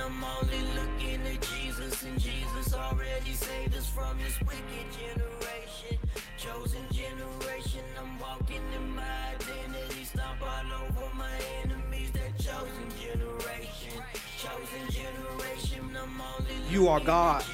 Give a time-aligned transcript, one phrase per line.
[0.00, 5.98] I'm only looking at Jesus, and Jesus already saved us from this wicked generation.
[6.36, 9.02] Chosen generation, I'm walking in my
[9.34, 10.04] identity.
[10.04, 14.02] Stomp all over my enemies, that chosen generation.
[14.38, 17.44] Chosen generation, I'm only You are God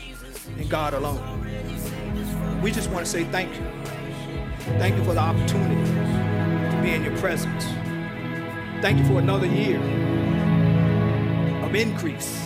[0.56, 1.20] and God alone.
[2.62, 3.64] We just want to say thank you.
[4.78, 7.64] Thank you for the opportunity to be in your presence.
[8.82, 9.80] Thank you for another year
[11.64, 12.43] of increase,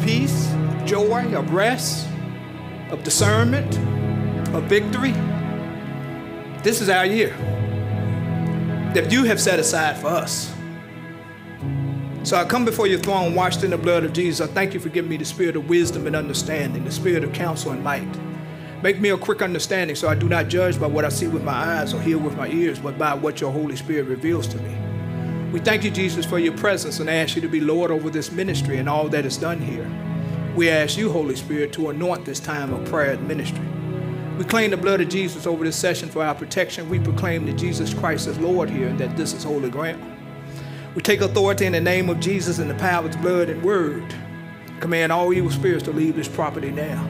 [0.00, 0.52] of peace,
[0.84, 2.08] joy, of rest,
[2.90, 3.76] of discernment,
[4.54, 5.12] of victory.
[6.62, 7.36] This is our year
[8.94, 10.52] that you have set aside for us.
[12.22, 14.46] So I come before your throne washed in the blood of Jesus.
[14.46, 17.32] I thank you for giving me the spirit of wisdom and understanding, the spirit of
[17.32, 18.08] counsel and might.
[18.82, 21.44] Make me a quick understanding so I do not judge by what I see with
[21.44, 24.58] my eyes or hear with my ears, but by what your Holy Spirit reveals to
[24.58, 24.89] me.
[25.52, 28.30] We thank you, Jesus, for your presence and ask you to be Lord over this
[28.30, 29.90] ministry and all that is done here.
[30.54, 33.66] We ask you, Holy Spirit, to anoint this time of prayer and ministry.
[34.38, 36.88] We claim the blood of Jesus over this session for our protection.
[36.88, 40.16] We proclaim that Jesus Christ is Lord here and that this is holy ground.
[40.94, 43.60] We take authority in the name of Jesus and the power of his blood and
[43.60, 44.14] word.
[44.78, 47.04] Command all evil spirits to leave this property now.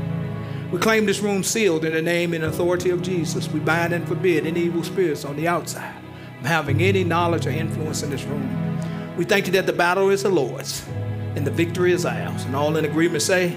[0.73, 3.51] We claim this room sealed in the name and authority of Jesus.
[3.51, 5.95] We bind and forbid any evil spirits on the outside
[6.45, 9.17] having any knowledge or influence in this room.
[9.17, 10.87] We thank you that the battle is the Lord's
[11.37, 12.45] and the victory is ours.
[12.45, 13.57] And all in agreement say,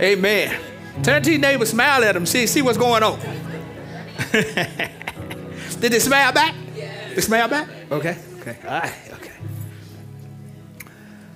[0.00, 0.58] Amen.
[1.02, 3.18] Turn to your neighbor, smile at them, see, see what's going on.
[4.32, 6.54] Did they smile back?
[7.14, 7.68] They smile back?
[7.90, 9.32] Okay, okay, all right, okay.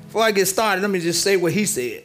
[0.06, 2.04] Before I get started, let me just say what he said.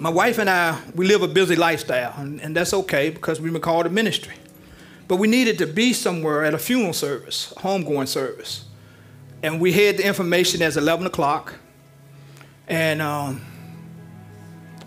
[0.00, 3.52] My wife and I, we live a busy lifestyle, and, and that's okay because we've
[3.52, 4.36] been called to ministry.
[5.08, 8.66] But we needed to be somewhere at a funeral service, a homegoing service.
[9.42, 11.54] And we had the information as 11 o'clock,
[12.68, 13.40] and um,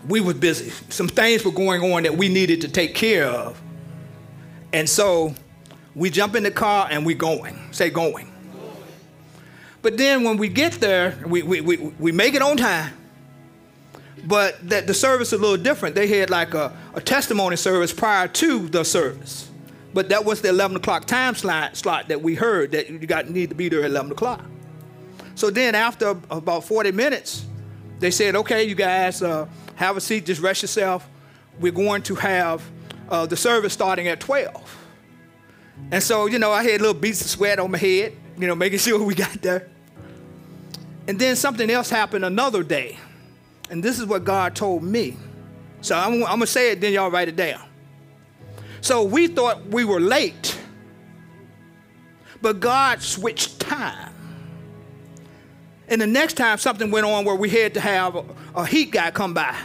[0.08, 0.70] we was busy.
[0.90, 3.62] Some things were going on that we needed to take care of.
[4.72, 5.36] And so
[5.94, 8.32] we jump in the car and we going, say going.
[9.82, 12.94] But then when we get there, we, we, we, we make it on time.
[14.26, 15.96] But that the service is a little different.
[15.96, 19.50] They had like a, a testimony service prior to the service.
[19.94, 23.30] But that was the 11 o'clock time slot, slot that we heard that you got
[23.30, 24.46] need to be there at 11 o'clock.
[25.36, 27.46] So then after about 40 minutes,
[28.00, 31.08] they said, okay, you guys uh, have a seat, just rest yourself.
[31.60, 32.64] We're going to have
[33.10, 34.78] uh, the service starting at 12.
[35.92, 38.56] And so, you know, I had little beads of sweat on my head, you know,
[38.56, 39.68] making sure we got there.
[41.08, 42.98] And then something else happened another day.
[43.72, 45.18] And this is what God told me.
[45.80, 47.62] So I'm, I'm going to say it, then y'all write it down.
[48.82, 50.60] So we thought we were late,
[52.42, 54.14] but God switched time.
[55.88, 58.92] And the next time something went on where we had to have a, a heat
[58.92, 59.58] guy come by.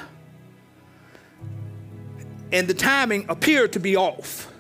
[2.53, 4.53] And the timing appeared to be off.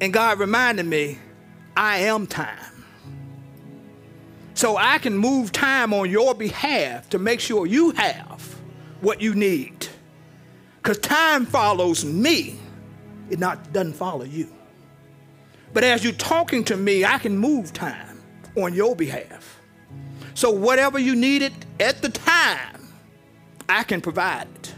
[0.00, 1.18] And God reminded me,
[1.76, 2.75] I am time.
[4.56, 8.42] So I can move time on your behalf to make sure you have
[9.02, 9.86] what you need.
[10.78, 12.58] Because time follows me,
[13.28, 14.48] it not doesn't follow you.
[15.74, 18.22] But as you're talking to me, I can move time
[18.56, 19.60] on your behalf.
[20.32, 22.88] So whatever you needed at the time,
[23.68, 24.74] I can provide it.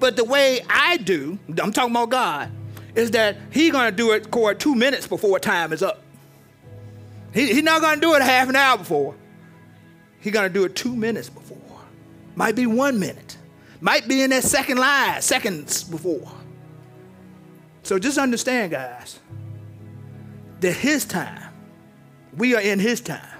[0.00, 2.50] But the way I do, I'm talking about God,
[2.96, 6.02] is that He's gonna do it core two minutes before time is up.
[7.32, 9.14] He, he's not gonna do it half an hour before.
[10.20, 11.56] He's gonna do it two minutes before.
[12.34, 13.36] Might be one minute.
[13.80, 16.30] Might be in that second line, seconds before.
[17.82, 19.18] So just understand, guys,
[20.60, 21.52] that his time,
[22.36, 23.38] we are in his time.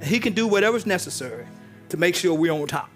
[0.00, 1.46] And he can do whatever's necessary
[1.88, 2.90] to make sure we're on top.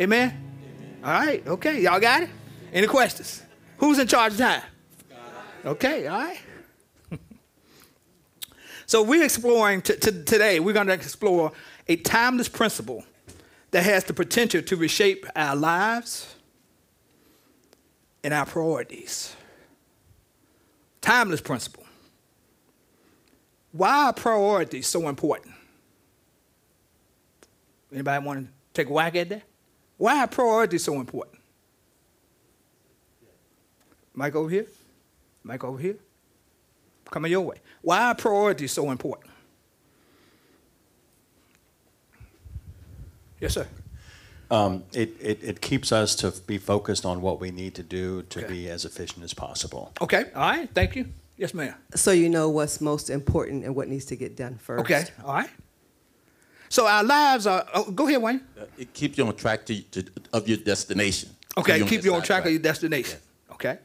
[0.00, 0.30] Amen?
[0.30, 0.98] Amen.
[1.04, 1.82] All right, okay.
[1.82, 2.30] Y'all got it?
[2.72, 3.42] Any questions?
[3.78, 4.62] Who's in charge of time?
[5.64, 6.40] Okay, all right.
[8.92, 11.50] So we're exploring t- t- today, we're going to explore
[11.88, 13.02] a timeless principle
[13.70, 16.34] that has the potential to reshape our lives
[18.22, 19.34] and our priorities.
[21.00, 21.86] Timeless principle.
[23.70, 25.54] Why are priorities so important?
[27.90, 29.42] Anybody want to take a whack at that?
[29.96, 31.38] Why are priorities so important?
[34.12, 34.66] Mike over here.
[35.42, 35.96] Mike over here.
[37.12, 37.56] Coming your way.
[37.82, 39.30] Why are priorities so important?
[43.38, 43.66] Yes, sir.
[44.50, 48.22] Um, it, it, it keeps us to be focused on what we need to do
[48.30, 48.48] to Okay.
[48.48, 49.92] be as efficient as possible.
[50.00, 50.24] Okay.
[50.34, 50.68] All right.
[50.74, 51.06] Thank you.
[51.36, 51.74] Yes, ma'am.
[51.94, 54.80] So you know what's most important and what needs to get done first.
[54.80, 55.04] Okay.
[55.24, 55.50] All right.
[56.70, 57.66] So our lives are.
[57.74, 58.40] Oh, go ahead, Wayne.
[58.58, 61.28] Uh, It keeps you on track to, to, of your destination.
[61.58, 63.18] Okay, don't keep you on track of your destination.
[63.52, 63.78] Okay.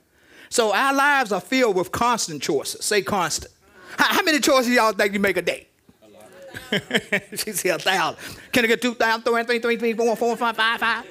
[0.50, 2.86] So our lives are filled with constant choices.
[2.86, 3.52] Say constant.
[3.98, 5.68] How, how many choices y'all think you make a day?
[7.36, 8.20] she said a thousand.
[8.52, 11.06] Can I get two thousand, three, three, three, three, four, four, five, five, five?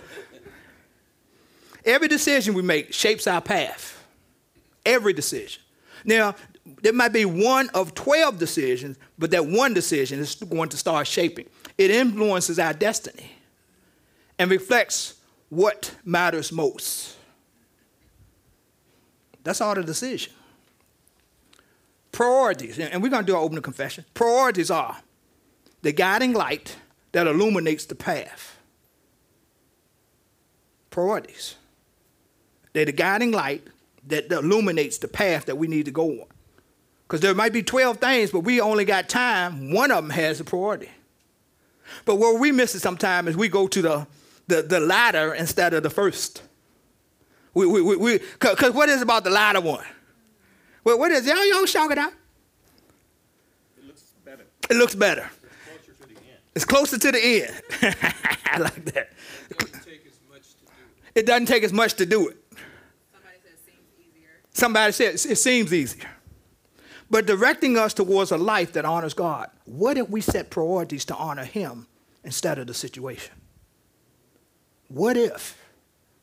[1.85, 4.05] Every decision we make shapes our path.
[4.85, 5.63] Every decision.
[6.05, 6.35] Now,
[6.83, 11.07] there might be one of 12 decisions, but that one decision is going to start
[11.07, 11.47] shaping.
[11.79, 13.33] It influences our destiny
[14.39, 15.15] and reflects
[15.49, 17.17] what matters most.
[19.47, 20.33] That's all the decision.
[22.11, 24.05] Priorities, and we're going to do our opening confession.
[24.13, 24.97] Priorities are
[25.83, 26.75] the guiding light
[27.13, 28.59] that illuminates the path.
[30.91, 31.55] Priorities.
[32.73, 33.65] They're the guiding light
[34.09, 36.27] that illuminates the path that we need to go on.
[37.07, 39.71] Because there might be 12 things, but we only got time.
[39.71, 40.91] One of them has a priority.
[42.05, 44.07] But where we miss it sometimes is we go to the,
[44.49, 46.43] the, the latter instead of the first.
[47.57, 49.83] We, we, we, we, cause, what is about the latter one?
[50.85, 51.35] Well, what is it?
[51.35, 52.13] Y'all, y'all shout it out.
[53.79, 54.45] It looks better.
[54.69, 55.31] It looks better.
[56.55, 57.63] It's closer to the end.
[58.45, 59.11] I like that.
[61.15, 62.37] It doesn't take as much to do it.
[62.53, 64.31] Somebody said it seems easier.
[64.53, 66.11] Somebody said it seems easier.
[67.09, 69.49] But directing us towards a life that honors God.
[69.65, 71.87] What if we set priorities to honor Him
[72.23, 73.33] instead of the situation?
[74.89, 75.57] What if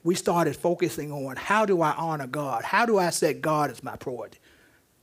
[0.03, 2.63] we started focusing on how do I honor God?
[2.63, 4.39] How do I set God as my priority?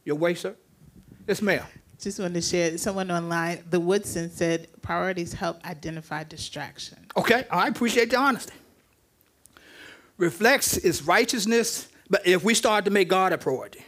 [0.04, 0.54] Your way, sir?
[1.26, 1.64] Yes, ma'am.
[1.98, 3.62] Just wanted to share someone online.
[3.68, 6.98] The Woodson said priorities help identify distraction.
[7.16, 8.54] Okay, I appreciate the honesty.
[10.16, 13.84] Reflects its righteousness, but if we start to make God a priority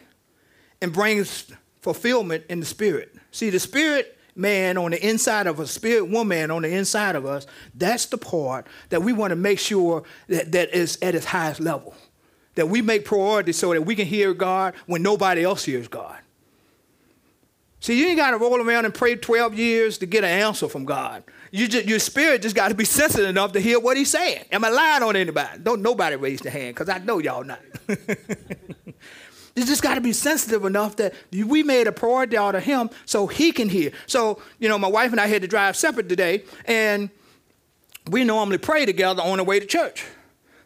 [0.81, 1.51] and brings
[1.81, 3.15] fulfillment in the spirit.
[3.31, 7.27] See, the spirit man on the inside of a spirit woman on the inside of
[7.27, 11.27] us, that's the part that we want to make sure that, that is at its
[11.27, 11.95] highest level.
[12.55, 16.19] That we make priority so that we can hear God when nobody else hears God.
[17.81, 20.69] See, you ain't got to roll around and pray 12 years to get an answer
[20.69, 21.25] from God.
[21.51, 24.45] You just, your spirit just got to be sensitive enough to hear what he's saying.
[24.53, 25.59] Am I lying on anybody?
[25.61, 27.59] Don't nobody raise their hand because I know y'all not.
[29.55, 32.89] you just got to be sensitive enough that we made a priority out of him
[33.05, 33.93] so he can hear.
[34.07, 37.11] So, you know, my wife and I had to drive separate today, and
[38.11, 40.05] we normally pray together on the way to church.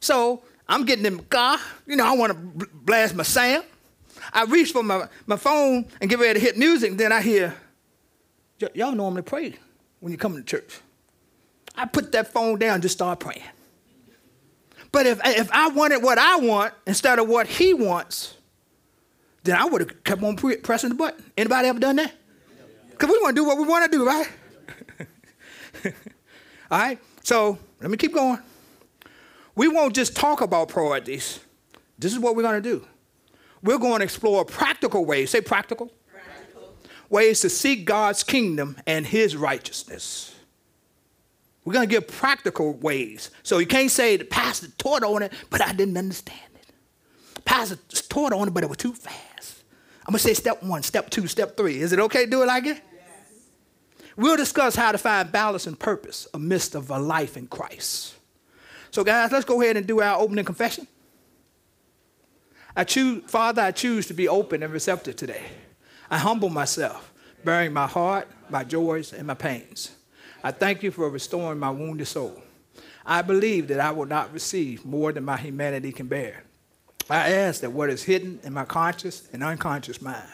[0.00, 1.58] So I'm getting in the car.
[1.86, 3.64] You know, I want to blast my sound.
[4.32, 7.54] I reach for my, my phone and get ready to hit music, then I hear,
[8.60, 9.54] "Y- y'all normally pray
[10.00, 10.80] when you come to church.
[11.74, 13.42] I put that phone down just start praying.
[14.92, 18.34] But if, if I wanted what I want instead of what he wants,
[19.46, 21.25] then I would have kept on pre- pressing the button.
[21.37, 22.12] Anybody ever done that?
[22.90, 24.28] Because we want to do what we want to do, right?
[26.70, 28.38] All right, so let me keep going.
[29.54, 31.40] We won't just talk about priorities.
[31.98, 32.87] This is what we're going to do.
[33.62, 36.75] We're going to explore practical ways, say practical, practical.
[37.08, 40.34] ways to seek God's kingdom and his righteousness.
[41.64, 43.31] We're going to give practical ways.
[43.43, 46.38] So you can't say the pastor taught on it, but I didn't understand.
[47.46, 47.78] Pastor
[48.08, 49.62] taught on it, but it was too fast.
[50.06, 51.81] I'm going to say step one, step two, step three.
[51.81, 52.82] Is it okay to do it like that?
[54.17, 58.15] We'll discuss how to find balance and purpose amidst of a life in Christ.
[58.91, 60.86] So, guys, let's go ahead and do our opening confession.
[62.74, 65.43] I choose, Father, I choose to be open and receptive today.
[66.10, 67.12] I humble myself,
[67.44, 69.91] bearing my heart, my joys, and my pains.
[70.43, 72.43] I thank you for restoring my wounded soul.
[73.05, 76.45] I believe that I will not receive more than my humanity can bear.
[77.08, 80.29] I ask that what is hidden in my conscious and unconscious mind,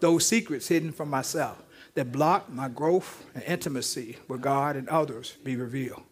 [0.00, 1.62] those secrets hidden from myself
[1.94, 6.02] that block my growth and intimacy with God and others, be revealed.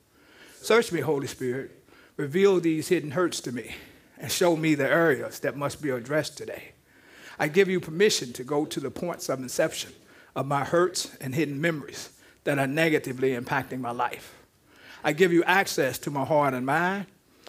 [0.60, 1.84] Search me, Holy Spirit.
[2.16, 3.74] Reveal these hidden hurts to me
[4.18, 6.72] and show me the areas that must be addressed today.
[7.38, 9.92] I give you permission to go to the points of inception
[10.34, 12.10] of my hurts and hidden memories
[12.44, 14.34] that are negatively impacting my life.
[15.04, 17.06] I give you access to my heart and mind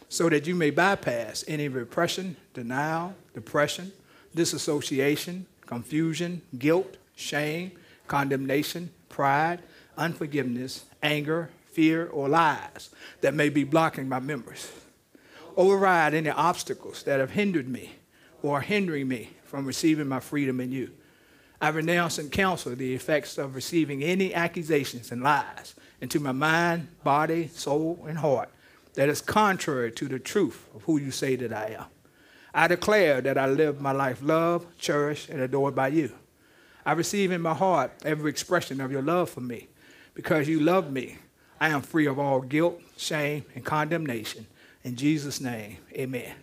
[0.09, 3.91] so that you may bypass any repression, denial, depression,
[4.33, 7.71] disassociation, confusion, guilt, shame,
[8.07, 9.59] condemnation, pride,
[9.97, 12.89] unforgiveness, anger, fear, or lies
[13.21, 14.71] that may be blocking my memories.
[15.55, 17.95] Override any obstacles that have hindered me
[18.41, 20.91] or are hindering me from receiving my freedom in you.
[21.61, 26.87] I renounce and counsel the effects of receiving any accusations and lies into my mind,
[27.03, 28.49] body, soul, and heart
[28.99, 31.85] that is contrary to the truth of who you say that I am.
[32.53, 36.11] I declare that I live my life loved, cherished, and adored by you.
[36.85, 39.69] I receive in my heart every expression of your love for me.
[40.15, 41.17] Because you love me,
[41.61, 44.47] I am free of all guilt, shame, and condemnation.
[44.83, 46.33] In Jesus' name, amen.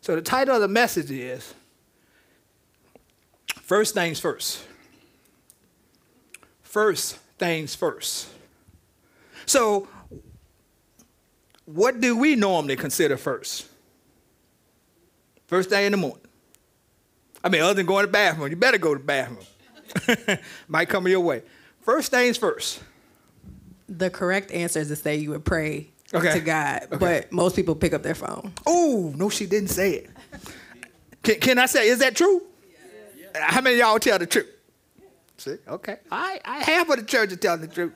[0.00, 1.52] So the title of the message is
[3.60, 4.64] First Things First.
[6.62, 8.30] First Things First.
[9.44, 9.86] So,
[11.66, 13.66] what do we normally consider first?
[15.46, 16.20] First thing in the morning.
[17.42, 20.38] I mean, other than going to the bathroom, you better go to the bathroom.
[20.68, 21.42] Might come your way.
[21.82, 22.82] First things first.
[23.88, 26.32] The correct answer is to say you would pray Okay.
[26.32, 26.96] to God, Okay.
[26.98, 28.52] but most people pick up their phone.
[28.66, 30.10] Oh, no, she didn't say it.
[31.22, 32.42] Can, can I say, is that true?
[33.34, 34.48] How many of y'all tell the truth?
[35.38, 35.96] See, okay.
[36.12, 37.92] I, I half of the church is telling the truth.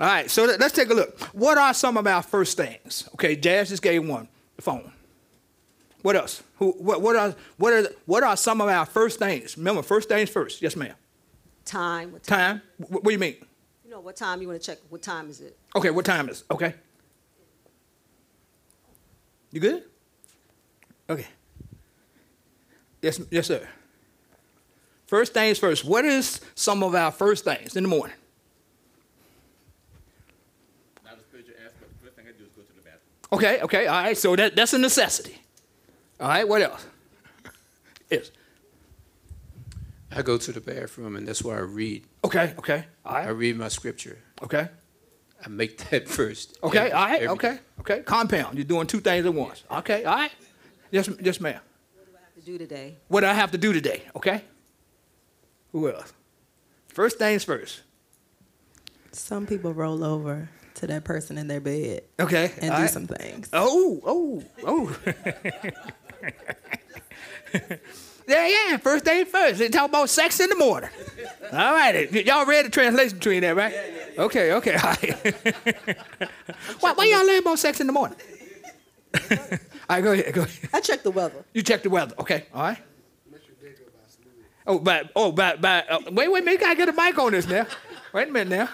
[0.00, 1.18] All right, so let- let's take a look.
[1.34, 3.08] What are some of our first things?
[3.14, 4.92] Okay, Jazz just gave one, the phone.
[6.02, 6.42] What else?
[6.58, 9.58] Who, what, what, are, what, are, what are some of our first things?
[9.58, 10.62] Remember, first things first.
[10.62, 10.94] Yes, ma'am.
[11.64, 12.12] Time.
[12.12, 12.38] What time?
[12.38, 12.62] Time?
[12.78, 13.36] What, what do you mean?
[13.84, 14.78] You know, what time you want to check?
[14.88, 15.58] What time is it?
[15.74, 16.52] Okay, what time is it?
[16.52, 16.74] Okay.
[19.50, 19.82] You good?
[21.10, 21.26] Okay.
[23.02, 23.66] Yes, yes, sir.
[25.06, 25.84] First things first.
[25.84, 28.16] What is some of our first things in the morning?
[31.04, 31.98] Not a spiritual aspect.
[31.98, 33.00] The first thing I do is go to the bathroom.
[33.32, 34.16] Okay, okay, all right.
[34.16, 35.38] So that, that's a necessity.
[36.20, 36.86] All right, what else?
[38.10, 38.30] yes.
[40.10, 42.04] I go to the bathroom and that's where I read.
[42.24, 44.18] Okay, okay, all I read my scripture.
[44.42, 44.68] Okay,
[45.44, 46.56] I make that first.
[46.62, 47.60] okay, every- all right, okay, day.
[47.80, 48.00] okay.
[48.00, 48.56] Compound.
[48.56, 49.62] You're doing two things at once.
[49.70, 50.32] Okay, all right.
[50.90, 51.60] Yes, yes, ma'am.
[51.94, 52.96] What do I have to do today.
[53.08, 54.42] what I have to do today, okay?
[55.72, 56.14] Who else?
[56.88, 57.82] First things first.
[59.12, 62.52] Some people roll over to that person in their bed Okay.
[62.60, 62.90] and do right.
[62.90, 63.50] some things.
[63.52, 64.96] Oh, oh, oh.
[68.28, 68.76] yeah, yeah.
[68.78, 69.58] First thing first.
[69.58, 70.90] They talk about sex in the morning.
[71.52, 72.10] All right.
[72.12, 73.72] Y'all read the translation between that, right?
[73.72, 74.22] Yeah, yeah.
[74.22, 74.74] Okay, okay.
[74.76, 75.34] All right.
[76.80, 78.18] why, why y'all learn about sex in the morning?
[79.14, 79.30] all
[79.90, 80.32] right, go ahead.
[80.32, 80.70] Go ahead.
[80.72, 81.44] I check the weather.
[81.52, 82.46] You check the weather, okay?
[82.54, 82.78] All right.
[84.66, 87.32] Oh, but oh, but but uh, wait, wait, man, I gotta get a mic on
[87.32, 87.66] this now.
[88.12, 88.68] Wait a minute now.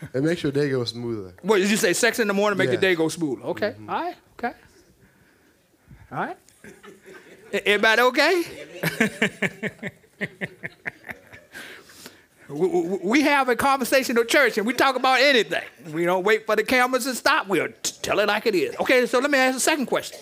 [0.14, 1.34] It makes your day go smoother.
[1.42, 1.92] What did you say?
[1.92, 2.80] Sex in the morning make the Yes.
[2.80, 3.42] day go smooth.
[3.42, 3.74] Okay.
[3.88, 4.16] All right.
[4.38, 4.52] Okay.
[6.12, 6.36] All right.
[7.52, 8.44] Everybody okay?
[13.02, 15.64] we, have a conversation at church and we talk about anything.
[15.92, 17.46] We don't wait for the cameras to stop.
[17.48, 18.76] We'll tell it like it is.
[18.80, 20.18] Okay, so let me ask a second question.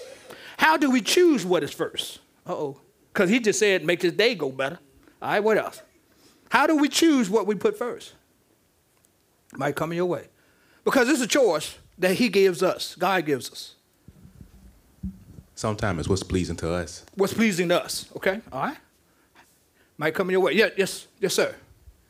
[0.57, 2.21] How do we choose what is first?
[2.47, 2.81] Uh oh.
[3.13, 4.79] Because he just said make his day go better.
[5.23, 5.83] All right, what else?
[6.49, 8.15] How do we choose what we put first?
[9.57, 10.29] Might come in your way.
[10.85, 13.75] Because it's a choice that he gives us, God gives us.
[15.55, 17.05] Sometimes it's what's pleasing to us.
[17.15, 18.41] What's pleasing to us, okay?
[18.53, 18.77] All right?
[19.97, 20.53] Might come in your way.
[20.53, 21.55] Yeah, yes, yes, sir.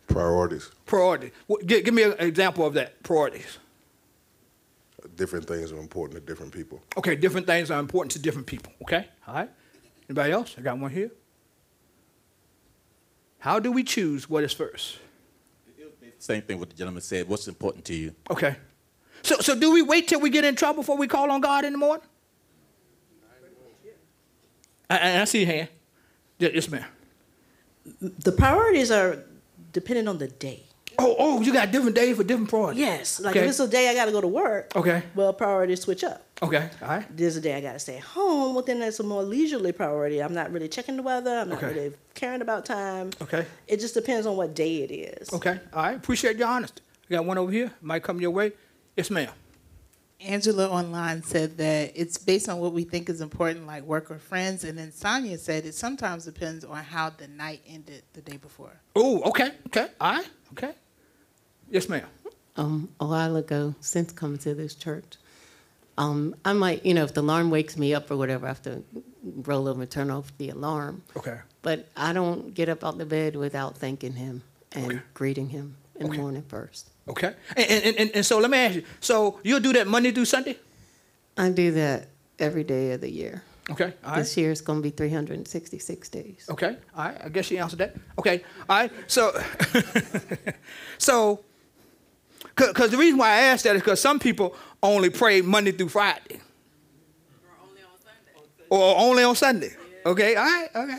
[0.09, 0.71] Priorities.
[0.85, 1.31] Priority.
[1.47, 3.01] What- Give, give me an example of that.
[3.05, 3.59] Priorities.
[5.15, 6.83] Different things are important to different people.
[6.99, 9.07] Okay, different things are important to different people, okay?
[9.29, 9.51] All right?
[10.09, 10.55] Anybody else?
[10.59, 11.11] I got one here.
[13.39, 14.99] How do we choose what is first?
[16.27, 17.29] Same thing what the gentleman said.
[17.29, 18.13] What's important to you?
[18.29, 18.57] Okay.
[19.23, 21.65] So, so do we wait till we get in trouble before we call on God
[21.65, 22.05] in the morning?
[24.91, 25.69] I, I I see your hand.
[26.41, 26.85] Yes, ma'am.
[28.01, 29.23] The priorities are
[29.73, 30.66] dependent on the day.
[30.99, 32.81] Oh, oh, you got different days for different priorities.
[32.81, 33.45] Yes, like Okay.
[33.45, 35.03] if it's a day I got to go to work, Okay.
[35.15, 36.23] well, priorities switch up.
[36.43, 36.69] Okay.
[36.83, 37.17] All right.
[37.17, 40.23] There's a day I got to stay home, well, then that's a more leisurely priority.
[40.23, 41.39] I'm not really checking the weather.
[41.39, 41.75] I'm not Okay.
[41.75, 43.11] really caring about time.
[43.23, 43.47] Okay.
[43.67, 45.33] It just depends on what day it is.
[45.33, 45.59] Okay.
[45.73, 45.97] All right.
[45.97, 46.83] Appreciate your honesty.
[47.11, 47.73] I got one over here.
[47.81, 48.53] Might come your way.
[48.97, 49.31] Yes, ma'am.
[50.21, 54.19] Angela online said that it's based on what we think is important, like work or
[54.19, 54.65] friends.
[54.65, 58.73] And then Sonia said it sometimes depends on how the night ended the day before.
[58.95, 59.51] Oh, okay.
[59.67, 59.89] Okay.
[60.01, 60.29] All right.
[60.53, 60.73] Okay.
[61.71, 62.07] Yes, ma'am.
[62.57, 65.17] um, a while ago since coming to this church.
[65.99, 68.63] Um, I might, you know, if the alarm wakes me up or whatever, I have
[68.63, 68.83] to
[69.23, 71.03] roll over and turn off the alarm.
[71.17, 71.39] Okay.
[71.63, 74.43] But I don't get up out the bed without thanking him
[74.73, 75.01] and Okay.
[75.15, 76.17] greeting him in Okay.
[76.17, 76.91] the morning first.
[77.09, 77.35] Okay.
[77.57, 78.85] And, and, and, and so let me ask you.
[79.01, 80.59] So you'll do that Monday through Sunday?
[81.39, 82.09] I do that
[82.39, 83.43] every day of the year.
[83.71, 83.95] Okay.
[84.05, 84.19] All right.
[84.19, 86.47] This year it's going to be 366 days.
[86.51, 86.77] Okay.
[86.95, 87.21] All right.
[87.25, 87.97] I guess she answered that.
[88.19, 88.45] Okay.
[88.69, 88.93] All right.
[89.07, 89.33] So,
[90.99, 91.41] so,
[92.55, 95.91] because the reason why I ask that is because some people only pray Monday through
[95.91, 96.41] Friday.
[97.51, 98.67] Or only on Sunday.
[98.71, 99.77] Or only on Sunday.
[100.07, 100.99] Okay, all right, okay.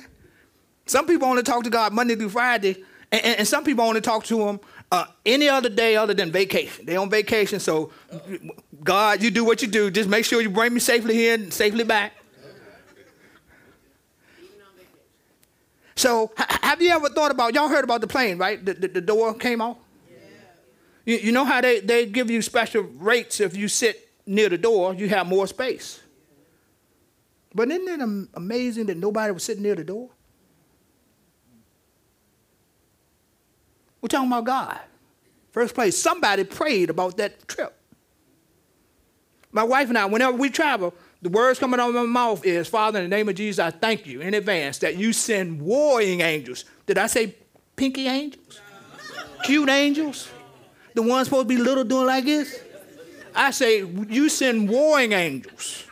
[0.85, 4.01] Some people only talk to God Monday through Friday, and, and, and some people only
[4.01, 4.59] talk to Him
[4.91, 6.85] uh, any other day other than vacation.
[6.85, 7.91] They on vacation, so
[8.83, 9.91] God, you do what you do.
[9.91, 12.13] Just make sure you bring me safely here and safely back.
[15.95, 17.55] So, have you ever thought about?
[17.55, 18.63] Y'all heard about the plane, right?
[18.63, 19.77] The, the, the door came off.
[21.07, 24.57] You, you know how they, they give you special rates if you sit near the
[24.57, 26.01] door, you have more space.
[27.55, 30.09] But isn't it amazing that nobody was sitting near the door?
[34.01, 34.79] We're talking about God.
[35.51, 37.73] First place, somebody prayed about that trip.
[39.53, 42.67] My wife and I, whenever we travel, the words coming out of my mouth is,
[42.67, 46.19] Father, in the name of Jesus, I thank you in advance that you send warring
[46.19, 46.65] angels.
[46.85, 47.33] Did I say
[47.77, 48.59] pinky angels?
[49.43, 50.29] Cute angels?
[50.97, 52.59] The ones supposed to be little doing like this?
[53.35, 55.83] I say, you send warring angels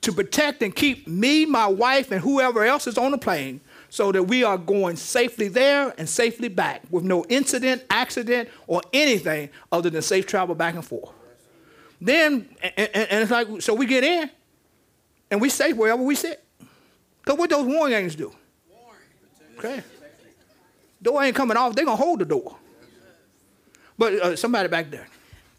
[0.00, 4.10] to protect and keep me, my wife, and whoever else is on the plane so
[4.10, 9.50] that we are going safely there and safely back with no incident, accident, or anything
[9.70, 11.10] other than safe travel back and forth.
[12.00, 14.30] Then, and, and- it's like, so we get in
[15.30, 16.42] and we stay wherever we sit.
[17.22, 18.32] Because what those warring angels do?
[19.58, 19.82] Okay.
[21.02, 22.56] Door ain't coming off, they're going to hold the door.
[23.98, 25.06] But uh, somebody back there.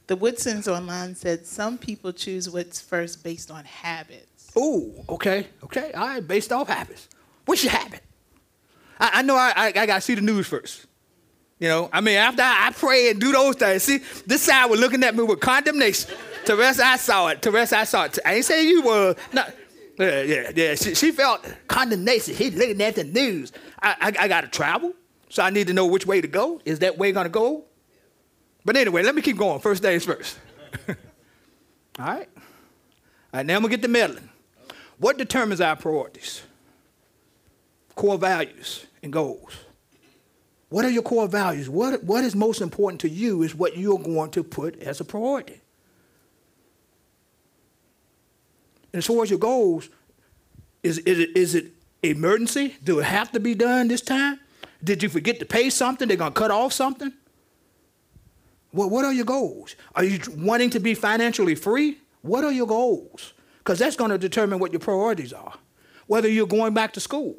[0.07, 4.51] The Woodsons online said some people choose what's first based on habits.
[4.57, 7.09] Ooh, okay, okay, all right, based off habits.
[7.45, 8.01] What's your habit?
[8.99, 10.85] I, I know I, I, I got to see the news first.
[11.59, 14.65] You know, I mean, after I, I pray and do those things, see, this side
[14.65, 16.13] was looking at me with condemnation.
[16.45, 17.41] Teresa, I saw it.
[17.41, 18.19] Teresa, I saw it.
[18.25, 19.15] I ain't saying you were.
[19.33, 19.45] No,
[19.97, 20.75] yeah, yeah, yeah.
[20.75, 22.35] She, she felt condemnation.
[22.35, 23.53] He's looking at the news.
[23.81, 24.93] I, I, I got to travel,
[25.29, 26.61] so I need to know which way to go.
[26.65, 27.63] Is that way going to go?
[28.65, 29.60] But anyway, let me keep going.
[29.60, 30.39] First things first.
[30.89, 30.95] All
[32.00, 32.27] right.
[32.36, 34.29] All right, now I'm going to get to meddling.
[34.98, 36.41] What determines our priorities?
[37.93, 39.53] Core values and goals.
[40.69, 41.69] What are your core values?
[41.69, 45.05] What, what is most important to you is what you're going to put as a
[45.05, 45.62] priority.
[48.91, 49.89] And as far as your goals,
[50.81, 51.67] is, is, it, is it
[52.01, 52.75] emergency?
[52.84, 54.39] Do it have to be done this time?
[54.84, 56.07] Did you forget to pay something?
[56.07, 57.13] They're going to cut off something?
[58.75, 59.75] What, what are your goals?
[59.96, 61.98] Are you wanting to be financially free?
[62.22, 63.33] What are your goals?
[63.59, 65.53] Because that's going to determine what your priorities are.
[66.07, 67.38] Whether you're going back to school,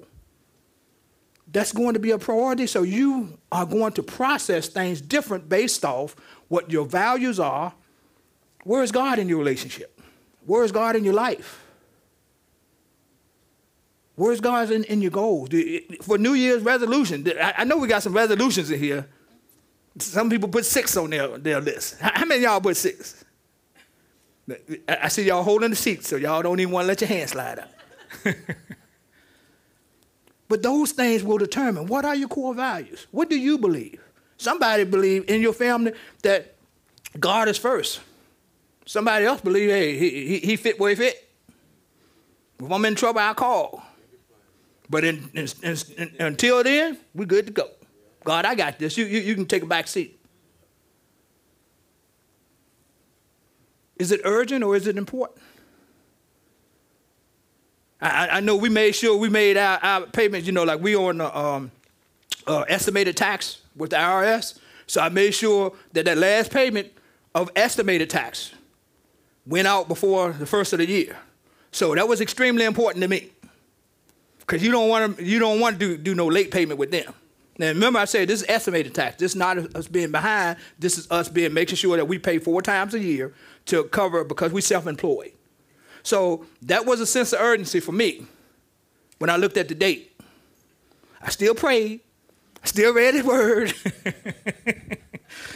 [1.53, 2.67] that's going to be a priority.
[2.67, 6.17] So you are going to process things different based off
[6.49, 7.75] what your values are.
[8.65, 10.01] Where is God in your relationship?
[10.47, 11.63] Where is God in your life?
[14.15, 15.51] Where's God in, in your goals?
[16.01, 19.07] For New Year's resolution, I know we got some resolutions in here.
[19.99, 21.99] Some people put six on their, their list.
[22.01, 23.25] How many y'all put six?
[24.89, 27.31] I see y'all holding the seat, so y'all don't even want to let your hand
[27.31, 27.73] slide up.
[30.49, 33.07] but those things will determine what are your core values.
[33.11, 34.01] What do you believe?
[34.37, 36.55] Somebody believe in your family that
[37.19, 38.01] God is first.
[38.85, 41.29] Somebody else believe, hey, he, he, he fit where he fit.
[42.61, 43.83] If I'm in trouble, I call.
[44.89, 47.69] But in, in, in- until then, we're good to go.
[48.27, 48.99] God, I got this.
[48.99, 50.19] You, you, you can take a back seat.
[54.01, 55.39] Is it urgent or is it important?
[58.01, 60.97] I, I- know we made sure we made our, our payments, you know, like we
[60.97, 61.71] on the um,
[62.49, 64.59] uh, estimated tax with the IRS.
[64.89, 66.93] So I made sure that that last payment
[67.33, 68.53] of estimated tax
[69.47, 71.17] went out before the first of the year.
[71.71, 73.31] So that was extremely important to me.
[74.41, 76.91] Because you don't want to you don't want to do, do no late payment with
[76.91, 77.15] them.
[77.59, 79.17] Now remember I said this is estimated tax.
[79.17, 80.59] This is not us being behind.
[80.79, 83.35] This is us being making sure that we pay four times a year
[83.67, 85.33] to cover because we self-employed.
[86.03, 88.27] So that was a sense of urgency for me
[89.19, 90.13] when I looked at the date.
[91.21, 92.01] I still prayed.
[92.63, 93.73] I still read his word.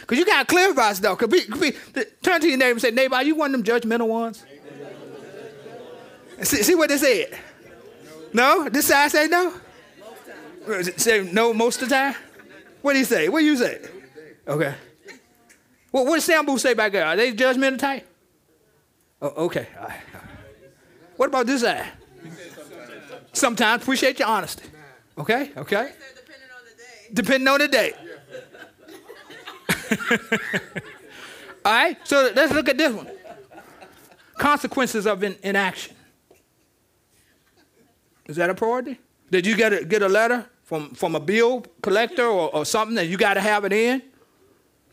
[0.01, 1.17] Because you got to clarify stuff.
[1.17, 1.29] Cause
[2.21, 4.43] turn to your neighbor and say, neighbor, are you one of them judgmental ones?
[6.41, 7.37] See, see what they said?
[8.33, 8.67] No?
[8.69, 9.53] This side say no?
[10.97, 12.15] Say no most of the time?
[12.81, 13.29] What do you say?
[13.29, 13.79] What do you say?
[14.47, 14.73] Okay.
[15.91, 17.05] Well, what does Sambu say back there?
[17.05, 18.07] Are they judgmental type?
[19.21, 19.67] Oh, okay.
[19.79, 19.99] Right.
[21.17, 21.85] What about this side?
[23.33, 24.63] Sometimes appreciate your honesty.
[25.17, 25.51] Okay?
[25.55, 25.91] Okay?
[26.23, 27.09] Depending on the day.
[27.13, 27.93] Depending on the day.
[31.65, 31.97] All right?
[32.03, 33.09] So let's look at this one.
[34.37, 35.95] Consequences of in, inaction.
[38.25, 38.99] Is that a priority?
[39.31, 42.95] Did you get a, get a letter from, from a bill collector or, or something
[42.95, 44.03] that you got to have it in?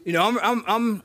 [0.05, 1.03] You know, I'm, I'm, I'm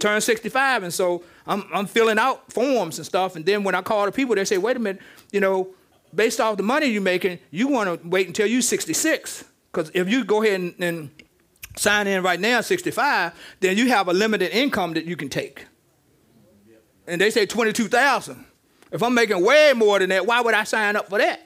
[0.00, 3.36] turned 65, and so I'm, I'm filling out forms and stuff.
[3.36, 5.00] And then when I call the people, they say, wait a minute,
[5.32, 5.68] you know,
[6.14, 9.44] based off the money you're making, you want to wait until you're 66.
[9.72, 11.10] Because if you go ahead and, and
[11.76, 15.28] sign in right now at 65, then you have a limited income that you can
[15.28, 15.66] take.
[17.06, 18.44] And they say 22,000.
[18.92, 21.43] If I'm making way more than that, why would I sign up for that?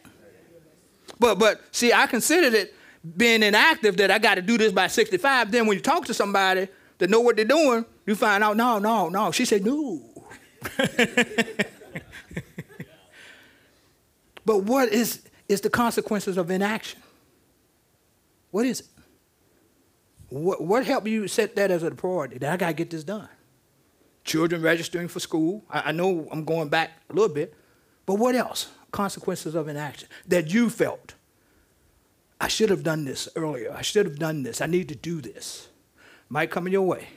[1.18, 2.74] But but see, I considered it
[3.16, 5.50] being inactive that I got to do this by 65.
[5.50, 8.78] Then when you talk to somebody that know what they're doing, you find out, no,
[8.78, 9.30] no, no.
[9.32, 10.02] She said, no.
[14.44, 17.00] but what is, is the consequences of inaction?
[18.50, 18.86] What is it?
[20.30, 22.38] What, what helped you set that as a priority?
[22.38, 23.28] That I got to get this done.
[24.24, 25.64] Children registering for school.
[25.70, 27.54] I, I know I'm going back a little bit,
[28.04, 28.68] but what else?
[28.90, 31.14] Consequences of inaction that you felt.
[32.40, 33.72] I should have done this earlier.
[33.72, 34.60] I should have done this.
[34.60, 35.68] I need to do this.
[36.28, 37.08] Might come in your way.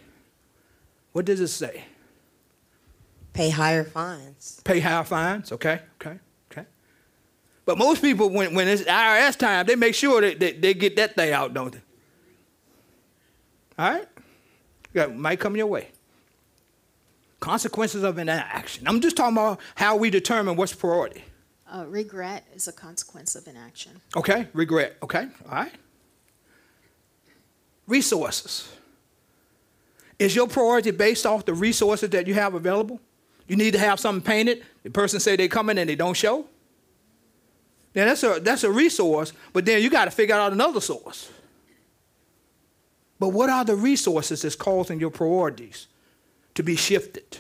[1.12, 1.86] What does it say?
[3.34, 4.62] Pay higher fines.
[4.64, 5.52] Pay higher fines.
[5.52, 6.20] Okay, okay,
[6.52, 6.66] okay.
[7.66, 10.96] But most people, when, when it's IRS time, they make sure that they, they get
[10.98, 11.82] that thing out, don't they?
[13.78, 14.08] All right?
[14.94, 15.90] Yeah, might come your way.
[17.40, 18.88] Consequences of inaction.
[18.88, 21.24] I'm just talking about how we determine what's priority.
[21.74, 24.02] Uh, regret is a consequence of inaction.
[24.18, 24.98] Okay, regret.
[25.02, 25.72] Okay, all right.
[27.88, 28.70] Resources.
[30.20, 33.00] Is your priority based off the resources that you have available?
[33.48, 34.64] You need to have something painted.
[34.84, 36.46] The person say they come in and they don't show.
[37.96, 41.30] Now that's a that's a resource, but then you got to figure out another source.
[43.20, 45.88] But what are the resources that's causing your priorities
[46.56, 47.40] to be shifted?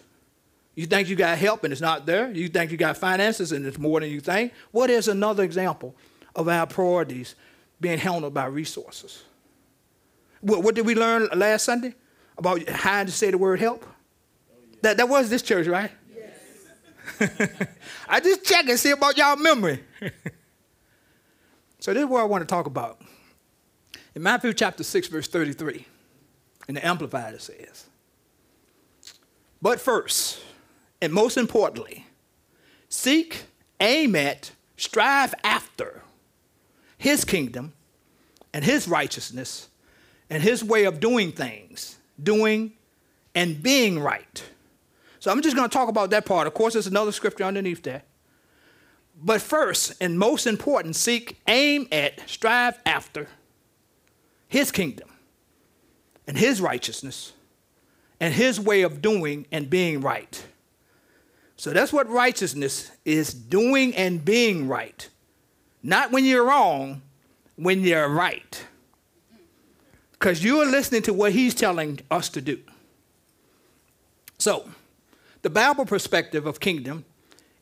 [0.76, 2.32] You think you got help and it's not there?
[2.32, 4.54] You think you got finances and it's more than you think?
[4.72, 5.96] What is another example
[6.36, 7.36] of our priorities
[7.80, 9.24] being handled by resources?
[10.40, 11.94] What, what did we learn last Sunday
[12.38, 13.86] about how to say the word help?
[14.82, 15.92] That, that was this church, right?
[16.16, 17.38] Yes.
[18.10, 19.84] I just check and see about y'all memory.
[21.80, 23.02] so this is what I want to talk about.
[24.16, 25.86] In Matthew chapter 6, verse 33,
[26.68, 27.86] in the Amplified it says,
[29.62, 30.40] But first,
[31.02, 32.06] and most importantly,
[32.90, 33.44] seek,
[33.80, 36.04] aim at, strive after
[36.98, 37.74] his kingdom
[38.54, 39.70] and his righteousness
[40.30, 42.74] and his way of doing things, doing
[43.34, 44.44] and being right.
[45.20, 46.48] So I'm just going to talk about that part.
[46.48, 48.06] Of course, there's another scripture underneath that.
[49.24, 53.28] But first, and most important, seek, aim at, strive after
[54.48, 55.10] his kingdom
[56.26, 57.34] and his righteousness
[58.20, 60.44] and his way of doing and being right.
[61.62, 65.08] So that's what righteousness is doing and being right.
[65.84, 67.04] Not when you're wrong,
[67.56, 68.66] when you're right.
[70.14, 72.58] Because you're listening to what he's telling us to do.
[74.40, 74.72] So,
[75.44, 77.06] the Bible perspective of kingdom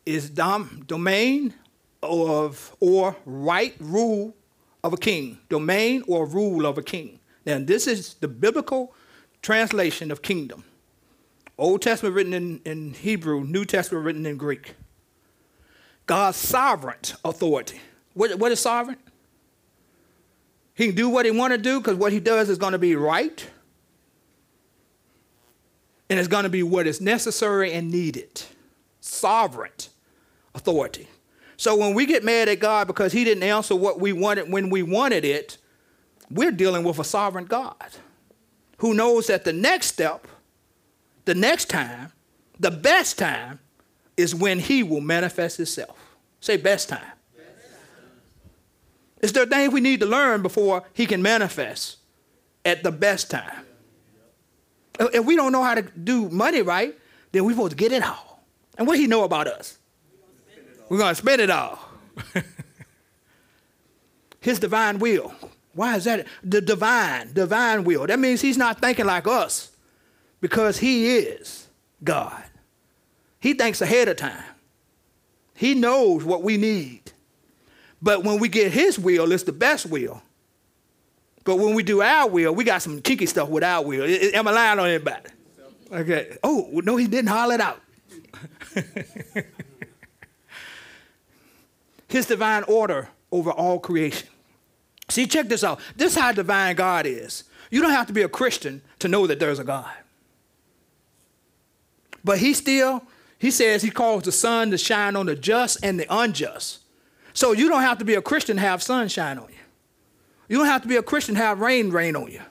[0.06, 1.54] is dom- domain
[2.02, 4.34] of or right rule
[4.82, 7.20] of a king, domain or rule of a king.
[7.46, 8.94] Now, this is the biblical
[9.42, 10.64] translation of kingdom.
[11.60, 14.76] Old Testament written in, in Hebrew, New Testament written in Greek.
[16.06, 17.80] God's sovereign authority.
[18.14, 18.98] What, what is sovereign?
[20.74, 22.80] He can do what he want to do because what he does is going to
[22.80, 23.48] be right.
[26.10, 28.42] And it's going to be what is necessary and needed.
[29.02, 29.72] Sovereign
[30.56, 31.08] authority.
[31.58, 34.70] So when we get mad at God because he didn't answer what we wanted when
[34.70, 35.58] we wanted it,
[36.32, 37.76] we're dealing with a sovereign God
[38.78, 40.26] who knows that the next step,
[41.30, 42.12] the next time,
[42.60, 43.60] the best time
[44.18, 45.96] is when he will manifest himself.
[46.40, 47.12] Say best time.
[49.22, 51.98] It's the thing we need to learn before he can manifest
[52.66, 53.64] at the best time.
[55.00, 56.98] If we don't know how to do money right,
[57.32, 58.44] then we're supposed to get it all.
[58.80, 59.78] And what he know about us?
[60.90, 61.78] We're going to spend it all.
[64.42, 65.32] His divine will.
[65.74, 66.26] Why is that?
[66.44, 68.08] The divine, divine will.
[68.08, 69.69] That means he's not thinking like us
[70.42, 71.68] because he is
[72.04, 72.44] God.
[73.40, 74.44] He thinks ahead of time.
[75.54, 77.12] He knows what we need.
[78.02, 80.22] But when we get his will, it's the best will.
[81.44, 84.06] But when we do our will, we got some kinky stuff with our will.
[84.36, 85.30] Am I lying on anybody?
[85.92, 86.38] Okay.
[86.44, 87.82] Oh, no, he didn't holler it out.
[92.08, 94.28] his divine order over all creation.
[95.10, 95.80] See, check this out.
[95.96, 97.46] This is how divine God is.
[97.72, 99.92] You don't have to be a Christian to know that there's a God.
[102.24, 103.04] But he still,
[103.38, 106.80] he says he calls the sun to shine on the just and the unjust.
[107.34, 109.56] So you don't have to be a Christian to have sunshine on you.
[110.48, 112.42] You don't have to be a Christian to have rain rain on you.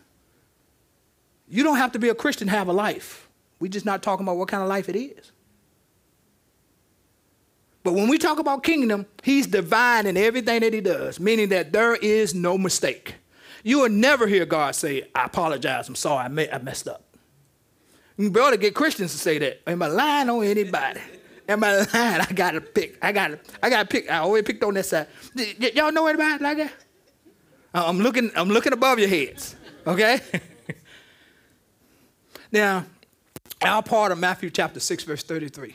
[1.48, 3.28] You don't have to be a Christian to have a life.
[3.59, 5.33] We're just not talking about what kind of life it is.
[7.83, 11.72] But when we talk about kingdom, he's divine in everything that he does, meaning that
[11.72, 13.14] there is no mistake.
[13.64, 17.08] You will never hear God say, I apologize, I'm sorry, I, I messed up.
[18.18, 19.62] Mm, you better get Christians to say that.
[19.66, 21.00] Am I lying on anybody?
[21.48, 22.20] Am I lying?
[22.20, 22.98] I gotta pick.
[23.02, 24.11] I gotta, I gotta pick.
[24.11, 25.07] I always picked on that side.
[25.35, 26.72] Y- y'all know anybody like that?
[27.74, 29.54] Uh, I'm looking, I'm looking above your heads,
[29.87, 30.20] okay?
[32.52, 32.85] now,
[33.62, 35.74] our part of Matthew chapter 6, verse 33,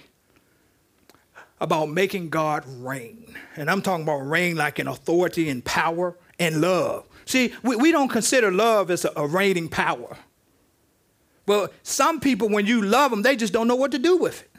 [1.61, 3.35] about making God reign.
[3.55, 7.07] And I'm talking about reign like in authority and power and love.
[7.25, 10.17] See, we, we don't consider love as a, a reigning power.
[11.45, 14.41] Well, some people, when you love them, they just don't know what to do with
[14.41, 14.49] it.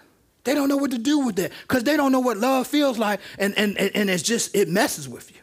[0.44, 2.98] They don't know what to do with that because they don't know what love feels
[2.98, 5.40] like, and, and, and, it's just, it messes with you.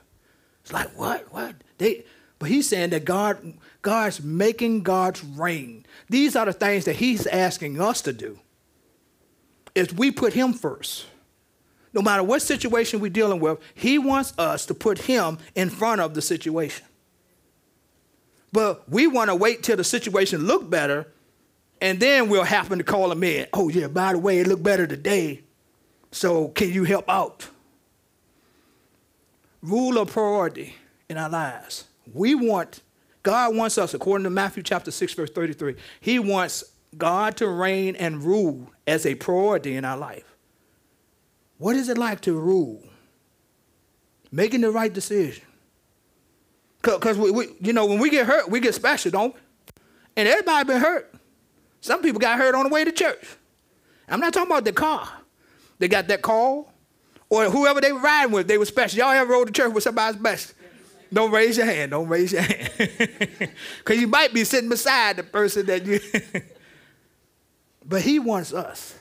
[0.62, 1.34] It's like, what?
[1.34, 1.56] What?
[1.80, 2.06] They,
[2.38, 5.86] but he's saying that God, God's making God's reign.
[6.08, 8.40] These are the things that he's asking us to do.
[9.74, 11.06] Is we put him first.
[11.94, 16.00] No matter what situation we're dealing with, he wants us to put him in front
[16.00, 16.86] of the situation.
[18.54, 21.08] But we want to wait till the situation look better
[21.82, 23.48] and then we'll happen to call them in.
[23.54, 25.42] Oh, yeah, by the way, it looked better today.
[26.12, 27.50] So can you help out?
[29.64, 30.76] Rule of priority
[31.10, 31.86] in our lives.
[32.14, 32.82] We want,
[33.24, 36.64] God wants us, according to Matthew chapter 6, verse 33, He wants
[36.98, 40.36] God to reign and rule as a priority in our life.
[41.58, 42.84] What is it like to rule?
[44.32, 45.46] Making the right decision.
[46.82, 49.40] Because, we, we, you know, when we get hurt, we get special, don't we?
[50.18, 51.11] And everybody been hurt.
[51.82, 53.26] Some people got hurt on the way to church.
[54.08, 55.10] I'm not talking about the car.
[55.80, 56.72] They got that call,
[57.30, 59.00] or whoever they were riding with, they were special.
[59.00, 60.56] Y'all ever rode to church with somebody special?
[61.14, 61.92] Don't raise your hand.
[61.92, 62.70] Don't raise your hand.
[63.80, 66.00] Because you might be sitting beside the person that you.
[67.86, 68.98] but he wants us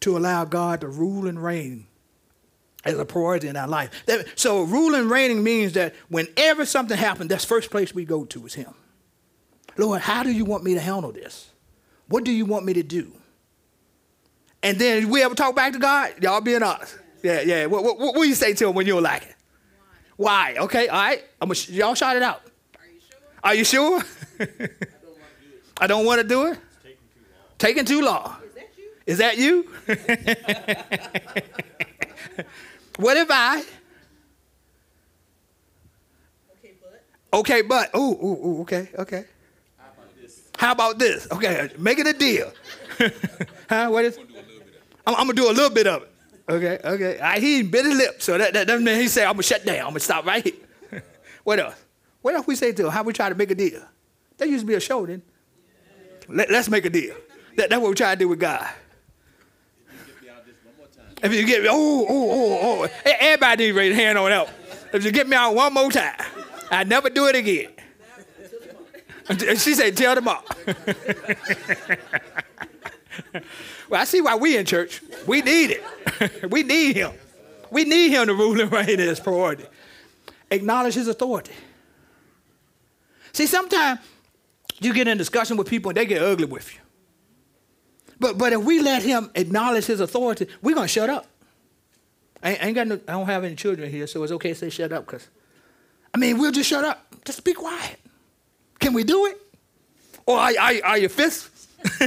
[0.00, 1.86] to allow God to rule and reign
[2.84, 3.90] as a priority in our life.
[4.36, 8.46] So, rule and reigning means that whenever something happens, that's first place we go to
[8.46, 8.74] is Him.
[9.76, 11.50] Lord, how do you want me to handle this?
[12.08, 13.12] What do you want me to do?
[14.62, 16.14] And then we ever talk back to God?
[16.22, 16.98] Y'all being honest.
[17.22, 17.66] Yeah, yeah.
[17.66, 19.36] What, what, what, do you say to him when you don't like?
[20.16, 20.56] Why?
[20.58, 21.22] Okay, all right.
[21.40, 22.42] I'm a, y'all shout it out.
[22.74, 23.18] Are you sure?
[23.42, 24.02] Are you sure?
[25.80, 26.58] I don't want to do it.
[27.58, 28.36] Taking too long.
[28.44, 28.84] Is that you?
[29.06, 29.70] Is that you?
[32.96, 33.62] what if I?
[36.58, 37.04] Okay, but.
[37.32, 37.90] Okay, but.
[37.96, 38.60] Ooh, ooh, ooh.
[38.62, 39.24] Okay, okay.
[40.64, 41.28] How about this?
[41.30, 42.50] Okay, make it a deal.
[43.68, 43.88] huh?
[43.90, 44.18] What is?
[45.06, 46.10] I'm, I'm, gonna do a little bit of it.
[46.48, 47.20] Okay, okay.
[47.20, 49.66] I, he bit his lip, so that, that doesn't mean he said, I'm gonna shut
[49.66, 49.80] down.
[49.80, 51.02] I'm gonna stop right here.
[51.44, 51.74] what else?
[52.22, 52.90] What else we say to him?
[52.90, 53.82] How we try to make a deal?
[54.38, 55.20] That used to be a show then.
[56.30, 57.14] Let, us make a deal.
[57.58, 58.66] That, that's what we try to do with God.
[61.22, 63.10] If you get me, oh, oh, oh, oh.
[63.20, 64.50] Everybody needs to raise a hand on that.
[64.94, 66.16] If you get me out one more time,
[66.70, 67.73] I never do it again.
[69.56, 70.44] She said, tell them all.
[73.88, 75.00] well, I see why we in church.
[75.26, 76.50] We need it.
[76.50, 77.12] we need him.
[77.70, 79.64] We need him to rule and reign as priority.
[80.50, 81.54] Acknowledge his authority.
[83.32, 84.00] See, sometimes
[84.80, 86.80] you get in discussion with people and they get ugly with you.
[88.20, 91.26] But, but if we let him acknowledge his authority, we're going to shut up.
[92.42, 94.68] I ain't, got no, I don't have any children here, so it's okay to say
[94.68, 95.28] shut up because,
[96.12, 97.06] I mean, we'll just shut up.
[97.24, 97.98] Just be quiet.
[98.84, 99.40] Can we do it?
[100.26, 101.68] Or are, are, are your fists?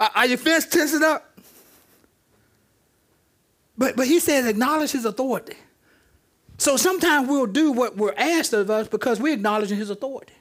[0.00, 1.38] are, are your fists tensing up?
[3.78, 5.54] But, but he says acknowledge his authority.
[6.58, 10.34] So sometimes we'll do what we're asked of us because we're acknowledging his authority.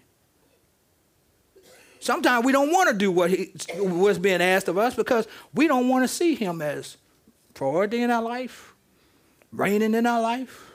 [1.99, 5.67] Sometimes we don't want to do what he, what's being asked of us because we
[5.67, 6.97] don't want to see him as
[7.53, 8.73] priority in our life,
[9.51, 10.72] reigning in our life.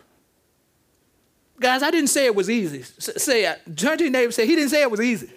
[1.60, 2.80] Guys, I didn't say it was easy.
[2.80, 3.76] S- say it.
[3.76, 5.30] Turn to your neighbor say, he didn't say it was easy.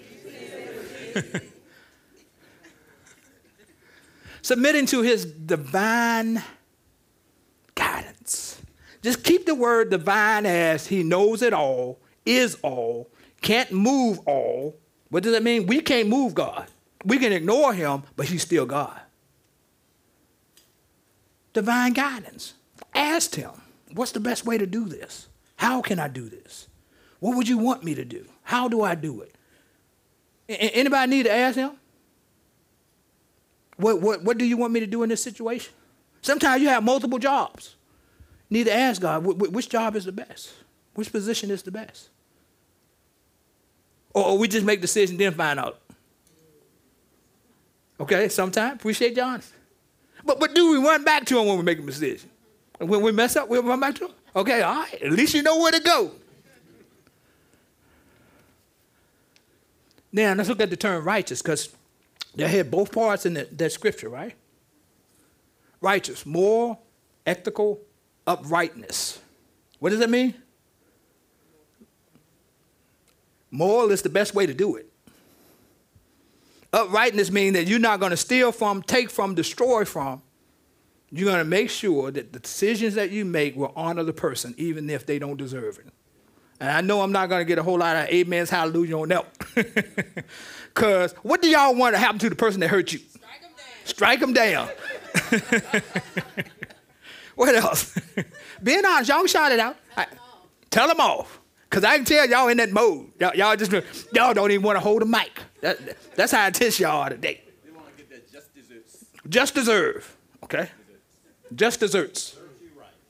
[4.41, 6.43] Submitting to his divine
[7.75, 8.61] guidance.
[9.01, 13.09] Just keep the word divine as he knows it all, is all,
[13.41, 14.77] can't move all.
[15.09, 15.65] What does that mean?
[15.65, 16.67] We can't move God.
[17.03, 18.99] We can ignore him, but he's still God.
[21.53, 22.53] Divine guidance.
[22.93, 23.51] Ask him,
[23.93, 25.27] what's the best way to do this?
[25.61, 26.67] How can I do this?
[27.19, 28.25] What would you want me to do?
[28.41, 29.35] How do I do it?
[30.49, 31.73] Anybody need to ask him?
[33.77, 35.71] What, what, what do you want me to do in this situation?
[36.23, 37.75] Sometimes you have multiple jobs.
[38.49, 40.51] You need to ask God, which job is the best?
[40.95, 42.09] Which position is the best?
[44.15, 45.79] Or we just make decisions then find out.
[47.99, 49.43] Okay, sometimes appreciate John.
[50.25, 52.31] But but do we run back to him when we make a decision?
[52.79, 54.13] When we mess up, we'll run back to him?
[54.35, 55.01] Okay, all right.
[55.01, 56.11] At least you know where to go.
[60.13, 61.69] Now, let's look at the term righteous because
[62.35, 64.35] they had both parts in the, that scripture, right?
[65.79, 66.81] Righteous, moral,
[67.25, 67.79] ethical,
[68.27, 69.19] uprightness.
[69.79, 70.35] What does that mean?
[73.49, 74.87] Moral is the best way to do it.
[76.71, 80.21] Uprightness means that you're not going to steal from, take from, destroy from.
[81.11, 84.55] You're going to make sure that the decisions that you make will honor the person,
[84.57, 85.87] even if they don't deserve it.
[86.61, 89.09] And I know I'm not going to get a whole lot of amens, hallelujah on
[89.09, 90.25] that.
[90.73, 92.99] Because what do y'all want to happen to the person that hurt you?
[93.83, 94.69] Strike them down.
[95.13, 96.53] Strike them down.
[97.35, 97.97] what else?
[98.63, 99.75] Being honest, y'all shout it out.
[99.97, 100.05] I,
[100.69, 101.41] tell them off.
[101.69, 103.11] Because I can tell y'all in that mode.
[103.19, 103.71] Y'all, y'all just,
[104.13, 105.41] y'all don't even want to hold a mic.
[105.61, 105.79] That,
[106.15, 107.41] that's how intense y'all are today.
[107.65, 109.05] They want to get that just desserts.
[109.27, 110.69] Just deserve, okay?
[111.55, 112.35] Just desserts.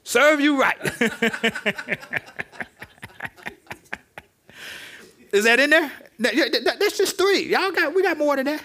[0.04, 0.84] Serve you right.
[0.84, 2.00] Serve you right.
[5.32, 5.92] Is that in there?
[6.20, 7.48] That's just three.
[7.48, 8.62] Y'all got we got more than that.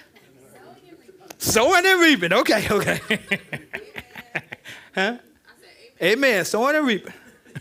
[1.39, 2.33] Sowing and reaping.
[2.33, 3.01] Okay, okay.
[4.95, 5.19] huh?
[6.03, 6.45] Amen.
[6.45, 7.12] Sowing and reaping.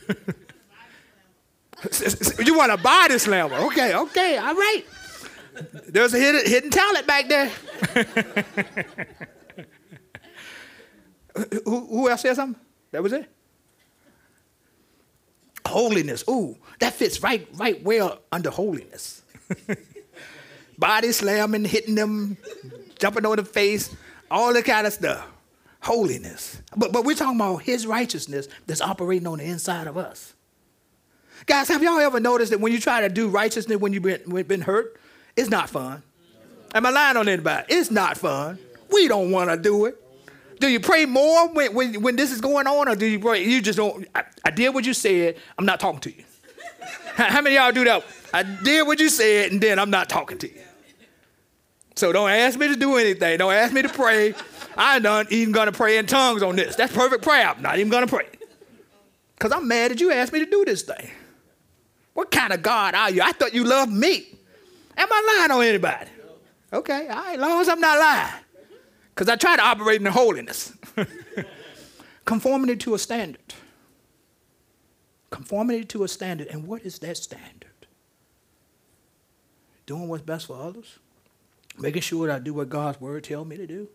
[2.46, 3.58] you want a body slammer?
[3.58, 4.84] Okay, okay, all right.
[5.88, 7.50] There's a hidden, hidden talent back there.
[11.66, 12.62] Who, who else said something?
[12.92, 13.30] That was it.
[15.66, 16.24] Holiness.
[16.30, 19.24] Ooh, that fits right, right well under holiness.
[20.78, 22.38] Body slamming, hitting them,
[23.00, 23.96] jumping on the face,
[24.30, 25.28] all that kind of stuff.
[25.82, 26.62] Holiness.
[26.76, 30.34] But, but we're talking about his righteousness that's operating on the inside of us.
[31.46, 34.44] Guys, have y'all ever noticed that when you try to do righteousness when you've been,
[34.44, 35.00] been hurt,
[35.36, 36.02] it's not fun?
[36.74, 37.66] Am I lying on anybody?
[37.70, 38.58] It's not fun.
[38.92, 40.02] We don't want to do it.
[40.60, 43.44] Do you pray more when, when, when this is going on, or do you pray?
[43.44, 44.08] You just don't.
[44.16, 45.38] I, I did what you said.
[45.58, 46.24] I'm not talking to you.
[47.16, 48.04] how, how many y'all do that?
[48.34, 50.62] I did what you said, and then I'm not talking to you.
[51.96, 53.38] So don't ask me to do anything.
[53.38, 54.34] Don't ask me to pray.
[54.78, 56.76] I'm not even to pray in tongues on this.
[56.76, 57.48] That's perfect prayer.
[57.48, 58.28] I'm not even to pray.
[59.36, 61.10] Because I'm mad that you asked me to do this thing.
[62.14, 63.22] What kind of God are you?
[63.22, 64.26] I thought you loved me.
[64.98, 66.10] Am I lying on anybody?
[66.72, 68.45] Okay, all right, as long as I'm not lying.
[69.16, 70.74] Because I try to operate in holiness.
[72.26, 73.54] Conformity to a standard.
[75.30, 76.48] Conformity to a standard.
[76.48, 77.70] And what is that standard?
[79.86, 81.00] Doing what's best for others?
[81.78, 83.88] Making sure that I do what God's word tells me to do?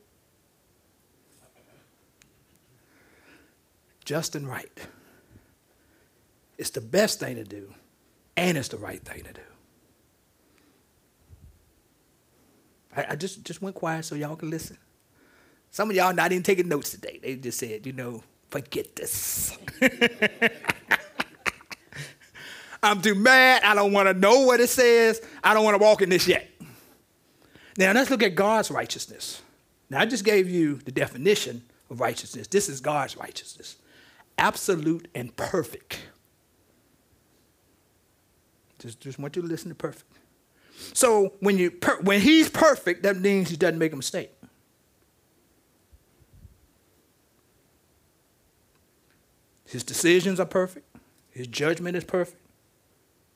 [4.07, 4.87] Just and right.
[6.57, 7.73] It's the best thing to do,
[8.37, 9.41] and it's the right thing to do.
[12.97, 14.77] I, I just, just went quiet so y'all can listen.
[15.71, 17.21] Some of y'all not even taking notes today.
[17.23, 19.57] They just said, you know, forget this.
[22.83, 23.63] I'm too mad.
[23.63, 25.21] I don't want to know what it says.
[25.45, 26.49] I don't want to walk in this yet.
[27.77, 29.43] Now, let's look at God's righteousness.
[29.91, 32.47] Now, I just gave you the definition of righteousness.
[32.47, 33.77] This is God's righteousness
[34.41, 36.01] absolute and perfect.
[38.79, 40.07] Just, just want you to listen to perfect.
[40.95, 44.31] So when you per- when he's perfect, that means he doesn't make a mistake.
[49.71, 50.97] His decisions are perfect.
[51.31, 52.43] His judgment is perfect.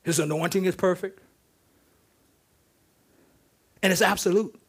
[0.03, 1.21] His anointing is perfect.
[3.81, 4.59] And it's absolute.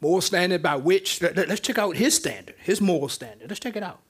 [0.00, 3.48] Moral standard by which, let, us check out his standard, his moral standard.
[3.48, 4.00] Let's check it out.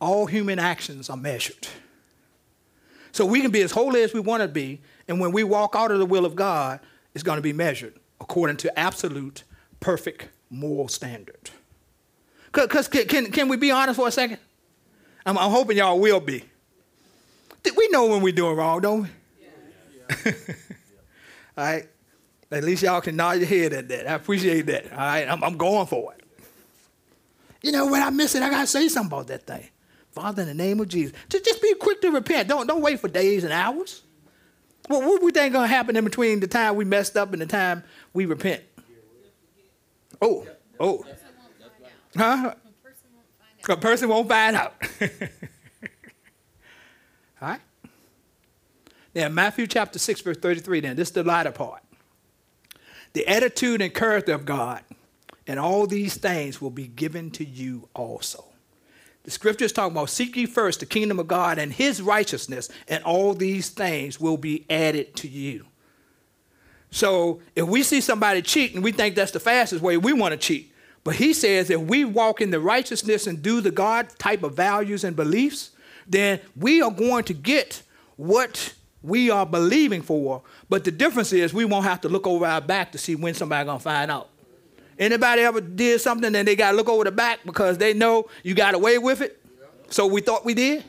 [0.00, 1.68] All human actions are measured.
[3.12, 5.74] So we can be as holy as we want to be, and when we walk
[5.76, 6.80] out of the will of God,
[7.12, 9.42] it's going to be measured according to absolute,
[9.80, 11.50] perfect moral standard.
[12.52, 14.38] Because can, can, we be honest for a second?
[15.26, 16.44] I'm, hoping y'all will be.
[17.76, 19.08] We know when we're doing wrong, don't we?
[19.40, 20.32] Yeah.
[21.56, 21.88] All right?
[22.50, 24.08] At least y'all can nod your head at that.
[24.08, 24.92] I appreciate that.
[24.92, 25.28] All right?
[25.28, 26.24] I'm, I'm going for it.
[27.62, 29.68] You know, when I miss it, I got to say something about that thing.
[30.10, 31.12] Father, in the name of Jesus.
[31.28, 32.48] Just, just be quick to repent.
[32.48, 34.02] Don't, don't wait for days and hours.
[35.00, 37.82] What we think to happen in between the time we messed up and the time
[38.12, 38.62] we repent?
[40.20, 40.46] Oh,
[40.78, 41.06] oh.
[42.14, 42.54] Huh?
[43.68, 44.74] A person won't find out.
[47.40, 47.60] All right?
[49.14, 51.82] Now, Matthew chapter 6, verse 33, then, this is the latter part.
[53.14, 54.82] The attitude and character of God,
[55.46, 58.51] and all these things will be given to you also.
[59.24, 62.68] The scripture is talking about seek ye first the kingdom of God and his righteousness,
[62.88, 65.66] and all these things will be added to you.
[66.90, 70.38] So if we see somebody cheating, we think that's the fastest way we want to
[70.38, 70.72] cheat.
[71.04, 74.54] But he says if we walk in the righteousness and do the God type of
[74.54, 75.70] values and beliefs,
[76.06, 77.82] then we are going to get
[78.16, 80.42] what we are believing for.
[80.68, 83.34] But the difference is we won't have to look over our back to see when
[83.34, 84.28] somebody's gonna find out.
[84.98, 88.54] Anybody ever did something and they gotta look over the back because they know you
[88.54, 89.40] got away with it?
[89.88, 90.84] So we thought we did?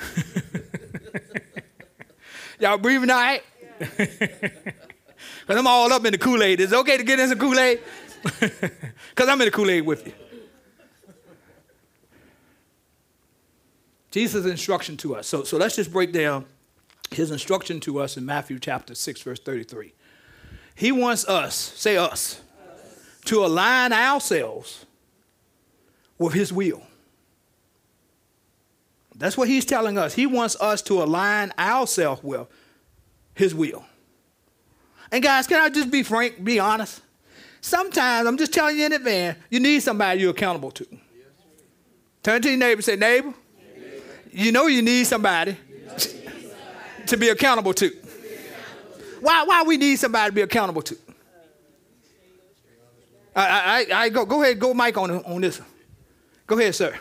[2.60, 3.42] Y'all breathing all right?
[3.78, 6.60] Because I'm all up in the Kool Aid.
[6.60, 7.80] Is it okay to get in some Kool Aid?
[8.22, 8.60] Because
[9.28, 10.12] I'm in the Kool Aid with you.
[14.10, 15.26] Jesus' instruction to us.
[15.26, 16.46] So, so let's just break down
[17.10, 19.92] his instruction to us in Matthew chapter 6, verse 33.
[20.76, 22.40] He wants us, say us,
[23.24, 24.84] to align ourselves
[26.18, 26.82] with his will.
[29.16, 30.12] That's what he's telling us.
[30.12, 32.46] He wants us to align ourselves with
[33.34, 33.84] his will.
[35.10, 37.00] And guys, can I just be frank, be honest?
[37.62, 40.86] Sometimes, I'm just telling you in advance, you need somebody you're accountable to.
[42.22, 43.32] Turn to your neighbor and say, neighbor,
[44.30, 45.56] you know you need somebody
[47.06, 47.90] to be accountable to.
[49.20, 50.96] Why, why we need somebody to be accountable to?
[53.34, 55.60] I, I, I go, go ahead, go Mike on, on this.
[56.46, 56.94] Go ahead, sir.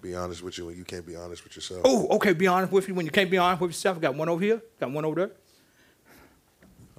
[0.00, 1.80] Be honest with you when you can't be honest with yourself.
[1.84, 4.00] Oh, okay, be honest with you when you can't be honest with yourself.
[4.00, 5.30] Got one over here, got one over there.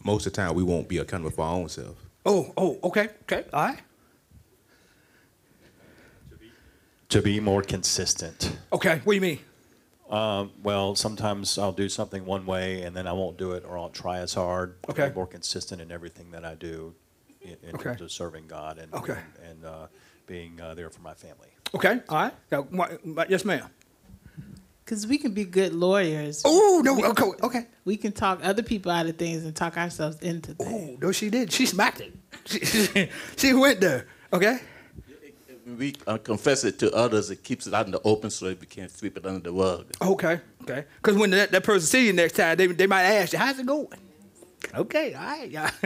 [0.03, 1.95] Most of the time, we won't be accountable for our own self.
[2.25, 3.79] Oh, oh, okay, okay, all right.
[7.09, 8.57] To be more consistent.
[8.73, 9.39] Okay, what do you mean?
[10.09, 13.77] Um, well, sometimes I'll do something one way and then I won't do it or
[13.77, 14.75] I'll try as hard.
[14.89, 15.09] Okay.
[15.09, 16.95] Be more consistent in everything that I do
[17.41, 17.83] in, in Okay.
[17.83, 19.13] terms of serving God and, Okay.
[19.43, 19.87] and, and uh,
[20.25, 21.49] being uh, there for my family.
[21.75, 22.33] Okay, all right.
[22.49, 22.97] Got one-
[23.29, 23.67] yes, ma'am.
[24.83, 26.41] Because we can be good lawyers.
[26.43, 27.67] Oh, no, We- okay, okay.
[27.85, 30.97] We can talk other people out of things and talk ourselves into things.
[30.97, 31.51] Oh, no, she did.
[31.51, 32.15] She smacked it.
[32.45, 34.59] She, she went there, okay?
[35.77, 38.55] We uh, confess it to others, it keeps it out in the open so we
[38.65, 39.85] can't sweep it under the rug.
[40.01, 40.85] Okay, okay.
[40.97, 43.59] Because when that, that person sees you next time, they, they might ask you, how's
[43.59, 43.87] it going?
[44.73, 45.71] Okay, all right, yeah.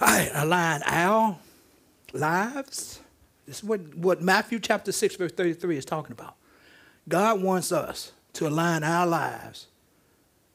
[0.00, 1.38] all right, align our
[2.12, 3.00] lives.
[3.46, 6.36] This is what, what Matthew chapter 6, verse 33 is talking about.
[7.08, 9.66] God wants us to align our lives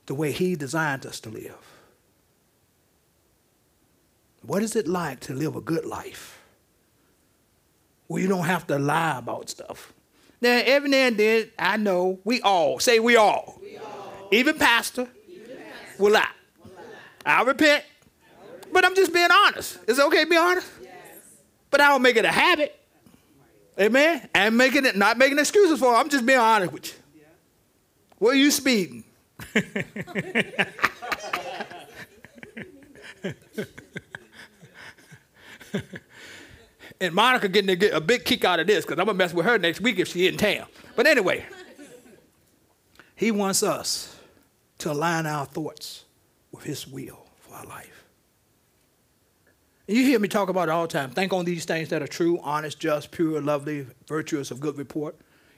[0.07, 1.68] the way He designed us to live.
[4.41, 6.39] What is it like to live a good life?
[8.07, 9.93] Where you don't have to lie about stuff.
[10.41, 13.61] Now, every now and then, I know we all, say we all,
[14.31, 15.07] even pastor,
[15.97, 16.27] will lie.
[17.25, 17.83] I repent,
[18.71, 19.79] but I'm just being honest.
[19.87, 20.67] Is it okay to be honest?
[21.69, 22.75] But I don't make it a habit.
[23.79, 24.27] Amen?
[24.33, 25.97] And making it, not making excuses for it.
[25.97, 26.93] I'm just being honest with you.
[28.17, 29.03] Where you speeding?
[37.01, 39.33] and Monica getting a, get a big kick out of this because I'm gonna mess
[39.33, 40.67] with her next week if she in town.
[40.95, 41.45] But anyway,
[43.15, 44.15] he wants us
[44.79, 46.05] to align our thoughts
[46.51, 48.05] with his will for our life.
[49.87, 51.09] And you hear me talk about it all the time.
[51.09, 55.15] Think on these things that are true, honest, just, pure, lovely, virtuous, of good report.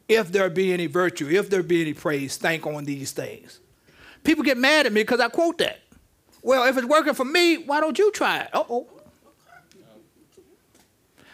[0.08, 3.60] If there be any virtue, if there be any praise, think on these things.
[4.24, 5.80] People get mad at me because I quote that.
[6.42, 8.50] Well, if it's working for me, why don't you try it?
[8.54, 8.88] Uh oh.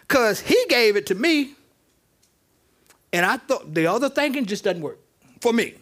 [0.07, 1.53] Because he gave it to me,
[3.11, 4.99] and I thought the other thinking just doesn't work
[5.41, 5.75] for me.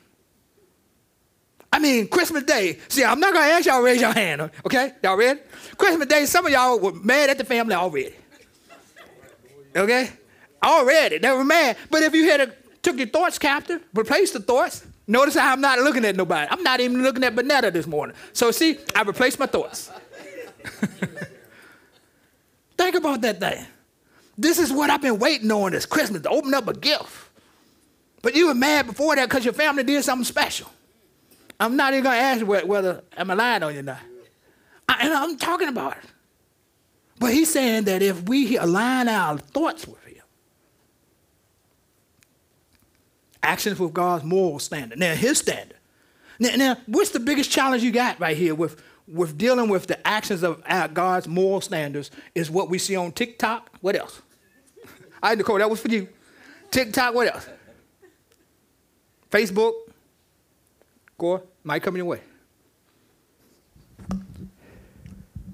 [1.72, 2.80] I mean, Christmas Day.
[2.88, 4.94] See, I'm not gonna ask y'all to raise your hand, okay?
[5.04, 5.42] Y'all ready?
[5.78, 8.16] Christmas Day, some of y'all were mad at the family already.
[9.76, 10.10] Okay?
[10.64, 11.18] Already.
[11.18, 11.76] They were mad.
[11.92, 15.80] But if you had took your thoughts captive, replaced the thoughts, notice how I'm not
[15.80, 16.48] looking at nobody.
[16.50, 18.16] I'm not even looking at Bonetta this morning.
[18.32, 19.92] So see, I replaced my thoughts.
[22.78, 23.66] Think about that thing.
[24.38, 27.30] This is what I've been waiting on this Christmas to open up a gift.
[28.22, 30.70] But you were mad before that because your family did something special.
[31.60, 33.84] I'm not even going to ask you whe- whether am I lying on you or
[33.84, 34.00] not.
[34.90, 36.10] I, and I'm talking about it.
[37.20, 40.24] But he's saying that if we align our thoughts with him,
[43.42, 45.78] actions with God's moral standard, now his standard.
[46.40, 50.06] Now, now, what's the biggest challenge you got right here with, with dealing with the
[50.06, 50.62] actions of
[50.94, 53.70] God's moral standards is what we see on TikTok.
[53.80, 54.22] What else?
[55.26, 56.08] All right, Nicole, that was for you.
[56.70, 57.50] TikTok, what else?
[59.32, 59.74] Facebook.
[61.18, 62.20] Gore, might come your way.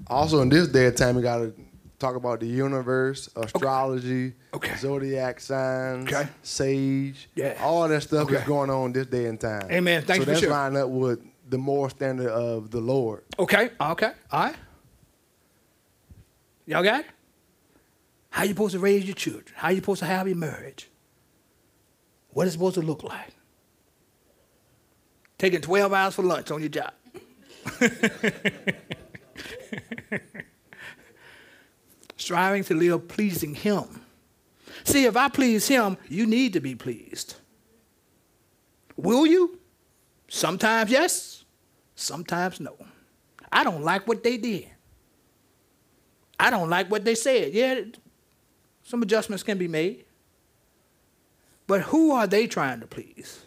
[0.08, 1.54] Also, in this day and time, we got to
[1.98, 4.34] talk about the universe, astrology,
[4.76, 6.12] zodiac signs,
[6.42, 7.30] sage.
[7.34, 7.56] Yeah.
[7.62, 8.46] All that stuff is Okay.
[8.46, 9.70] going on this day and time.
[9.70, 10.02] Amen.
[10.02, 10.54] Thank so you for that's sharing.
[10.54, 13.24] lined up with the moral standard of the Lord.
[13.38, 14.56] Okay, okay, all right.
[16.66, 17.06] Y'all got it?
[18.32, 19.44] How you supposed to raise your children?
[19.54, 20.90] How you supposed to have your marriage?
[22.30, 23.28] What it's supposed to look like?
[25.38, 26.92] Taking 12 hours for lunch on your job.
[32.16, 33.84] striving to live pleasing Him.
[34.84, 37.34] See, if I please Him, you need to be pleased.
[38.96, 39.58] Will you?
[40.28, 41.44] Sometimes yes,
[41.94, 42.74] sometimes no.
[43.52, 44.70] I don't like what they did.
[46.40, 47.52] I don't like what they said.
[47.52, 47.82] Yeah,
[48.92, 50.04] some adjustments can be made.
[51.66, 53.42] But who are they trying to please?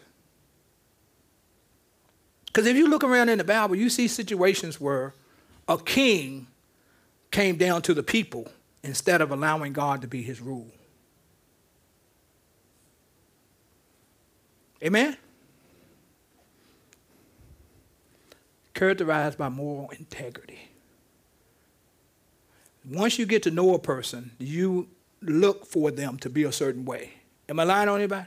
[2.46, 5.14] Because if you look around in the Bible, you see situations where
[5.68, 6.48] a king
[7.30, 8.48] came down to the people
[8.82, 10.72] instead of allowing God to be his rule.
[14.82, 15.16] Amen?
[18.74, 20.58] Characterized by moral integrity.
[22.84, 24.88] Once you get to know a person, you
[25.22, 27.12] look for them to be a certain way.
[27.48, 28.26] Am I lying on anybody?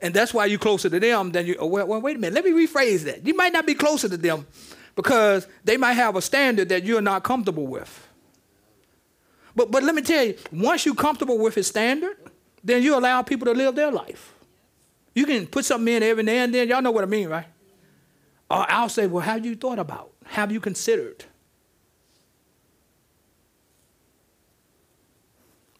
[0.00, 1.56] And that's why you're closer to them than you.
[1.60, 2.34] Well, well, wait a minute.
[2.34, 3.26] Let me rephrase that.
[3.26, 4.46] You might not be closer to them
[4.96, 8.08] because they might have a standard that you're not comfortable with.
[9.54, 12.16] But, but let me tell you, once you're comfortable with his standard,
[12.62, 14.34] then you allow people to live their life.
[15.14, 16.68] You can put something in every now and then.
[16.68, 17.46] Y'all know what I mean, right?
[18.50, 20.12] Or I'll say, well, have you thought about?
[20.24, 21.24] Have you considered?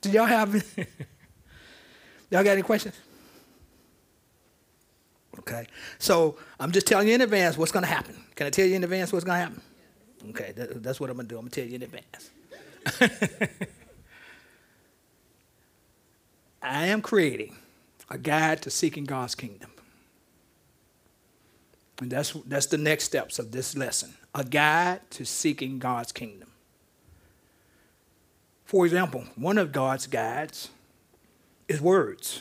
[0.01, 0.55] Do y'all have
[2.31, 2.95] y'all got any questions?
[5.39, 5.67] Okay.
[5.99, 8.17] So I'm just telling you in advance what's going to happen.
[8.35, 9.63] Can I tell you in advance what's going to happen?
[10.31, 11.39] Okay, that, that's what I'm going to do.
[11.39, 12.31] I'm going to tell you in advance.
[16.63, 17.57] I am creating
[18.11, 19.71] a guide to seeking God's kingdom.
[22.01, 26.50] And that's, that's the next steps of this lesson a guide to seeking God's kingdom.
[28.71, 30.71] For example, one of God's guides
[31.67, 32.41] is words.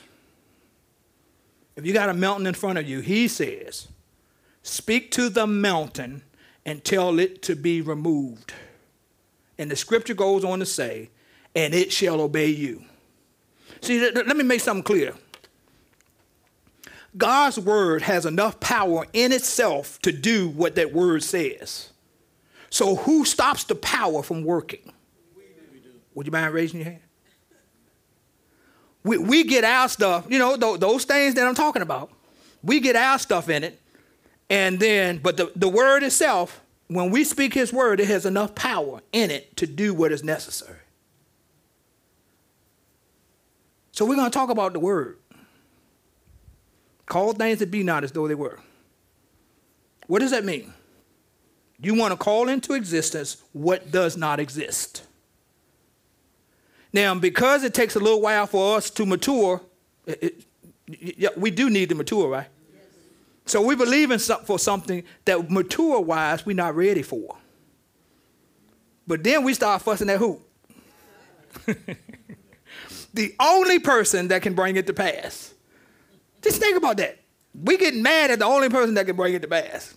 [1.75, 3.87] If you got a mountain in front of you, he says,
[4.61, 6.21] Speak to the mountain
[6.67, 8.53] and tell it to be removed.
[9.57, 11.09] And the scripture goes on to say,
[11.55, 12.83] And it shall obey you.
[13.81, 15.15] See, let me make something clear.
[17.17, 21.89] God's word has enough power in itself to do what that word says.
[22.69, 24.93] So, who stops the power from working?
[26.13, 27.01] Would you mind raising your hand?
[29.03, 32.11] We, we get our stuff, you know, th- those things that I'm talking about.
[32.61, 33.79] We get our stuff in it,
[34.49, 38.55] and then, but the, the word itself, when we speak his word, it has enough
[38.55, 40.79] power in it to do what is necessary.
[43.91, 45.17] So we're going to talk about the word.
[47.05, 48.59] Call things that be not as though they were.
[50.07, 50.73] What does that mean?
[51.81, 55.03] You want to call into existence what does not exist.
[56.91, 59.61] Now, because it takes a little while for us to mature,
[60.05, 60.43] it,
[60.87, 62.47] it, we do need to mature, right?
[62.73, 62.83] Yes.
[63.45, 67.37] So we believe in some, for something that mature wise we're not ready for.
[69.05, 70.39] But then we start fussing at who?
[73.13, 75.53] the only person that can bring it to pass.
[76.41, 77.19] Just think about that.
[77.53, 79.93] We get mad at the only person that can bring it to pass.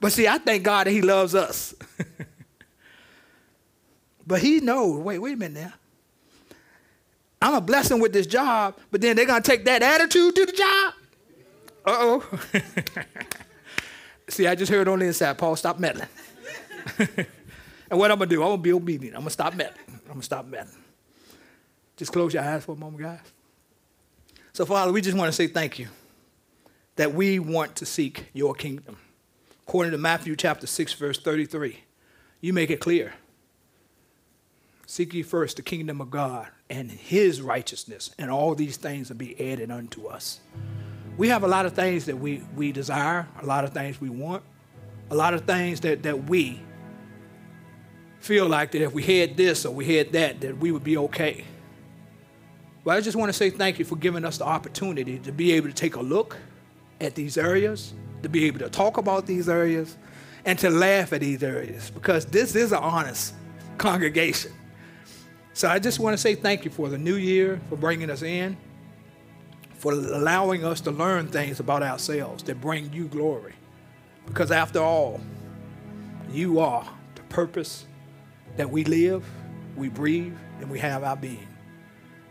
[0.00, 1.74] But see, I thank God that He loves us.
[4.26, 5.72] But he knows, wait, wait a minute now.
[7.40, 10.46] I'm a blessing with this job, but then they're going to take that attitude to
[10.46, 10.94] the job?
[11.84, 12.40] Uh oh.
[14.28, 16.08] See, I just heard on the inside, Paul, stop meddling.
[16.98, 17.26] and
[17.90, 19.14] what I'm going to do, I'm going to be obedient.
[19.14, 19.78] I'm going to stop meddling.
[19.88, 20.82] I'm going to stop meddling.
[21.96, 23.20] Just close your eyes for a moment, guys.
[24.52, 25.88] So, Father, we just want to say thank you
[26.96, 28.96] that we want to seek your kingdom.
[29.68, 31.80] According to Matthew chapter 6, verse 33,
[32.40, 33.14] you make it clear
[34.86, 39.16] Seek ye first the kingdom of God and his righteousness, and all these things will
[39.16, 40.40] be added unto us.
[41.16, 44.10] We have a lot of things that we, we desire, a lot of things we
[44.10, 44.44] want,
[45.10, 46.60] a lot of things that, that we
[48.20, 50.96] feel like that if we had this or we had that, that we would be
[50.96, 51.44] okay.
[52.84, 55.52] But I just want to say thank you for giving us the opportunity to be
[55.52, 56.36] able to take a look
[57.00, 59.96] at these areas, to be able to talk about these areas,
[60.44, 63.34] and to laugh at these areas because this is an honest
[63.78, 64.52] congregation.
[65.56, 68.20] So I just want to say thank you for the new year, for bringing us
[68.20, 68.58] in,
[69.78, 73.54] for allowing us to learn things about ourselves that bring you glory.
[74.26, 75.18] Because after all,
[76.30, 77.86] you are the purpose
[78.58, 79.24] that we live,
[79.76, 81.48] we breathe, and we have our being.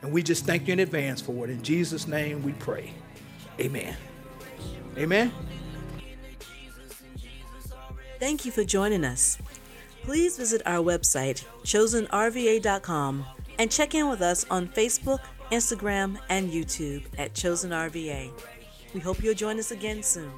[0.03, 1.49] And we just thank you in advance for it.
[1.49, 2.93] In Jesus' name we pray.
[3.59, 3.97] Amen.
[4.99, 5.31] Amen.
[8.19, 9.39] Thank you for joining us
[10.05, 13.25] please visit our website, chosenrva.com,
[13.57, 15.19] and check in with us on Facebook,
[15.51, 18.31] Instagram, and YouTube at Chosen RVA.
[18.93, 20.31] We hope you'll join us again soon.